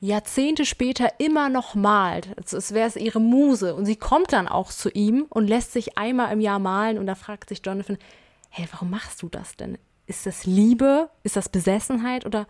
[0.00, 2.28] Jahrzehnte später immer noch malt.
[2.36, 3.74] Also es wäre es ihre Muse.
[3.74, 6.98] Und sie kommt dann auch zu ihm und lässt sich einmal im Jahr malen.
[6.98, 7.98] Und da fragt sich Jonathan,
[8.56, 9.76] hey, warum machst du das denn?
[10.06, 11.10] Ist das Liebe?
[11.22, 12.24] Ist das Besessenheit?
[12.24, 12.46] Oder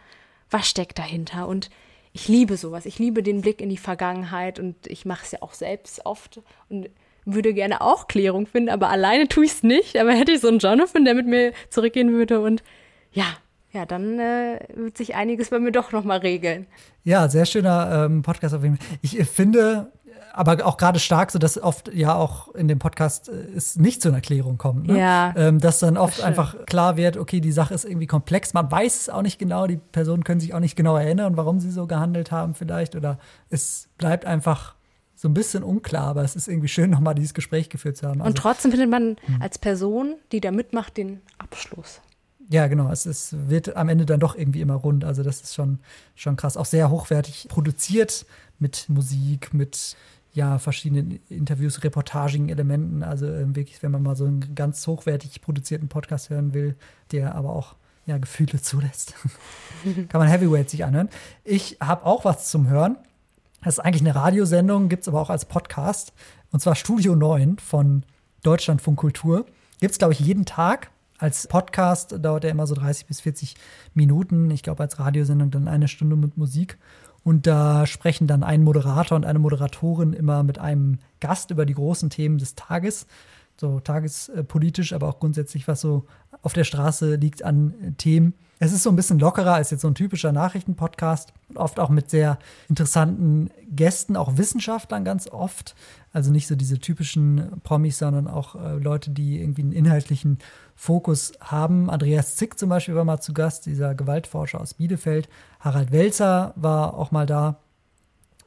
[0.51, 1.49] was steckt dahinter?
[1.49, 1.69] Und
[2.13, 2.87] ich liebe sowas.
[2.87, 6.41] Ich liebe den Blick in die Vergangenheit und ich mache es ja auch selbst oft
[6.69, 6.89] und
[7.25, 9.97] würde gerne auch Klärung finden, aber alleine tue ich es nicht.
[9.99, 12.63] Aber hätte ich so einen Jonathan, der mit mir zurückgehen würde und
[13.11, 13.27] ja,
[13.73, 16.69] ja, dann äh, wird sich einiges bei mir doch nochmal regeln.
[17.03, 18.99] Ja, sehr schöner ähm, Podcast auf jeden Fall.
[19.03, 19.91] Ich finde,
[20.37, 24.03] aber auch gerade stark, so dass oft ja auch in dem Podcast äh, es nicht
[24.03, 24.87] zu einer Erklärung kommt.
[24.87, 24.99] Ne?
[24.99, 25.34] Ja.
[25.37, 28.55] Ähm, dass dann oft einfach klar wird, okay, die Sache ist irgendwie komplex.
[28.55, 31.59] Man weiß es auch nicht genau, die Personen können sich auch nicht genau erinnern, warum
[31.61, 32.95] sie so gehandelt haben vielleicht.
[32.95, 33.18] Oder
[33.51, 34.74] es bleibt einfach
[35.14, 38.20] so ein bisschen unklar, aber es ist irgendwie schön, nochmal dieses Gespräch geführt zu haben.
[38.20, 39.41] Also, Und trotzdem findet man Hm.
[39.41, 42.01] als Person, die da mitmacht, den Abschluss.
[42.51, 45.05] ja, genau, es, es wird am Ende dann doch irgendwie immer rund.
[45.05, 45.78] Also das ist schon,
[46.14, 46.57] schon krass.
[46.57, 48.26] Auch sehr hochwertig produziert
[48.59, 49.97] mit Musik, mit
[50.37, 53.03] ja, verschiedenen Interviews, reportagigen Elementen.
[53.03, 56.76] Also ähm, wirklich, wenn man mal so einen ganz hochwertig produzierten Podcast hören will,
[57.11, 57.74] der aber auch
[58.05, 59.14] ja, Gefühle zulässt,
[60.11, 61.09] kann man Heavyweight sich anhören.
[61.43, 62.99] Ich habe auch was zum Hören.
[63.64, 66.12] Das ist eigentlich eine Radiosendung, gibt es aber auch als Podcast.
[66.53, 68.05] Und zwar Studio 9 von
[68.43, 69.47] Deutschlandfunk Kultur.
[69.80, 70.91] Gibt es, glaube ich, jeden Tag.
[71.18, 73.55] Als Podcast dauert er immer so 30 bis 40
[73.95, 74.51] Minuten.
[74.51, 76.76] Ich glaube, als Radiosendung dann eine Stunde mit Musik.
[77.27, 81.74] Und da sprechen dann ein Moderator und eine Moderatorin immer mit einem Gast über die
[81.74, 83.09] großen Themen des Tages.
[83.59, 86.07] So tagespolitisch, aber auch grundsätzlich, was so
[86.43, 88.35] auf der Straße liegt an äh, Themen.
[88.59, 91.33] Es ist so ein bisschen lockerer als jetzt so ein typischer Nachrichtenpodcast.
[91.55, 92.39] Oft auch mit sehr
[92.69, 95.75] interessanten Gästen, auch Wissenschaftlern ganz oft.
[96.13, 100.39] Also nicht so diese typischen Promis, sondern auch äh, Leute, die irgendwie einen inhaltlichen
[100.75, 101.91] Fokus haben.
[101.91, 105.29] Andreas Zick zum Beispiel war mal zu Gast, dieser Gewaltforscher aus Bielefeld.
[105.61, 107.59] Harald Welzer war auch mal da.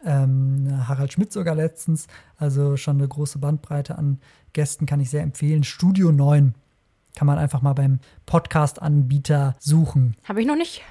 [0.05, 2.07] Ähm, Harald Schmidt sogar letztens.
[2.37, 4.19] Also schon eine große Bandbreite an
[4.53, 5.63] Gästen kann ich sehr empfehlen.
[5.63, 6.53] Studio 9
[7.15, 10.15] kann man einfach mal beim Podcast-Anbieter suchen.
[10.23, 10.81] Habe ich noch nicht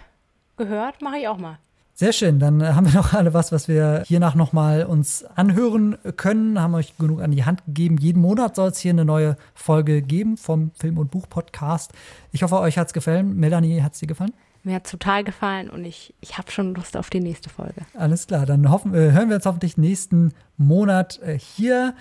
[0.56, 1.58] gehört, mache ich auch mal.
[1.94, 5.98] Sehr schön, dann äh, haben wir noch alle was, was wir hiernach nochmal uns anhören
[6.16, 7.98] können, haben euch genug an die Hand gegeben.
[7.98, 11.92] Jeden Monat soll es hier eine neue Folge geben vom Film- und Buch-Podcast.
[12.30, 13.36] Ich hoffe, euch hat es gefallen.
[13.36, 14.32] Melanie, hat es dir gefallen?
[14.68, 17.86] Mir hat total gefallen und ich, ich habe schon Lust auf die nächste Folge.
[17.94, 21.94] Alles klar, dann hoffen, äh, hören wir uns hoffentlich nächsten Monat äh, hier.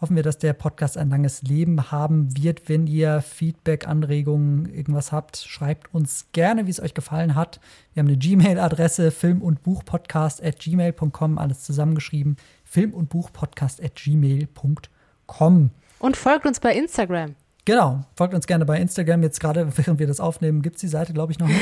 [0.00, 2.68] Hoffen wir, dass der Podcast ein langes Leben haben wird.
[2.68, 7.58] Wenn ihr Feedback, Anregungen, irgendwas habt, schreibt uns gerne, wie es euch gefallen hat.
[7.94, 12.36] Wir haben eine Gmail-Adresse, film- und Buchpodcast at gmail.com, alles zusammengeschrieben.
[12.62, 15.70] Film- und Buchpodcast at gmail.com.
[15.98, 17.34] Und folgt uns bei Instagram.
[17.64, 19.22] Genau, folgt uns gerne bei Instagram.
[19.22, 21.60] Jetzt gerade, während wir das aufnehmen, gibt es die Seite, glaube ich, noch nicht.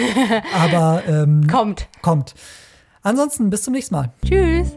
[0.55, 1.89] Aber ähm, Kommt.
[2.03, 2.35] kommt.
[3.03, 4.11] Ansonsten bis zum nächsten Mal.
[4.25, 4.73] Tschüss.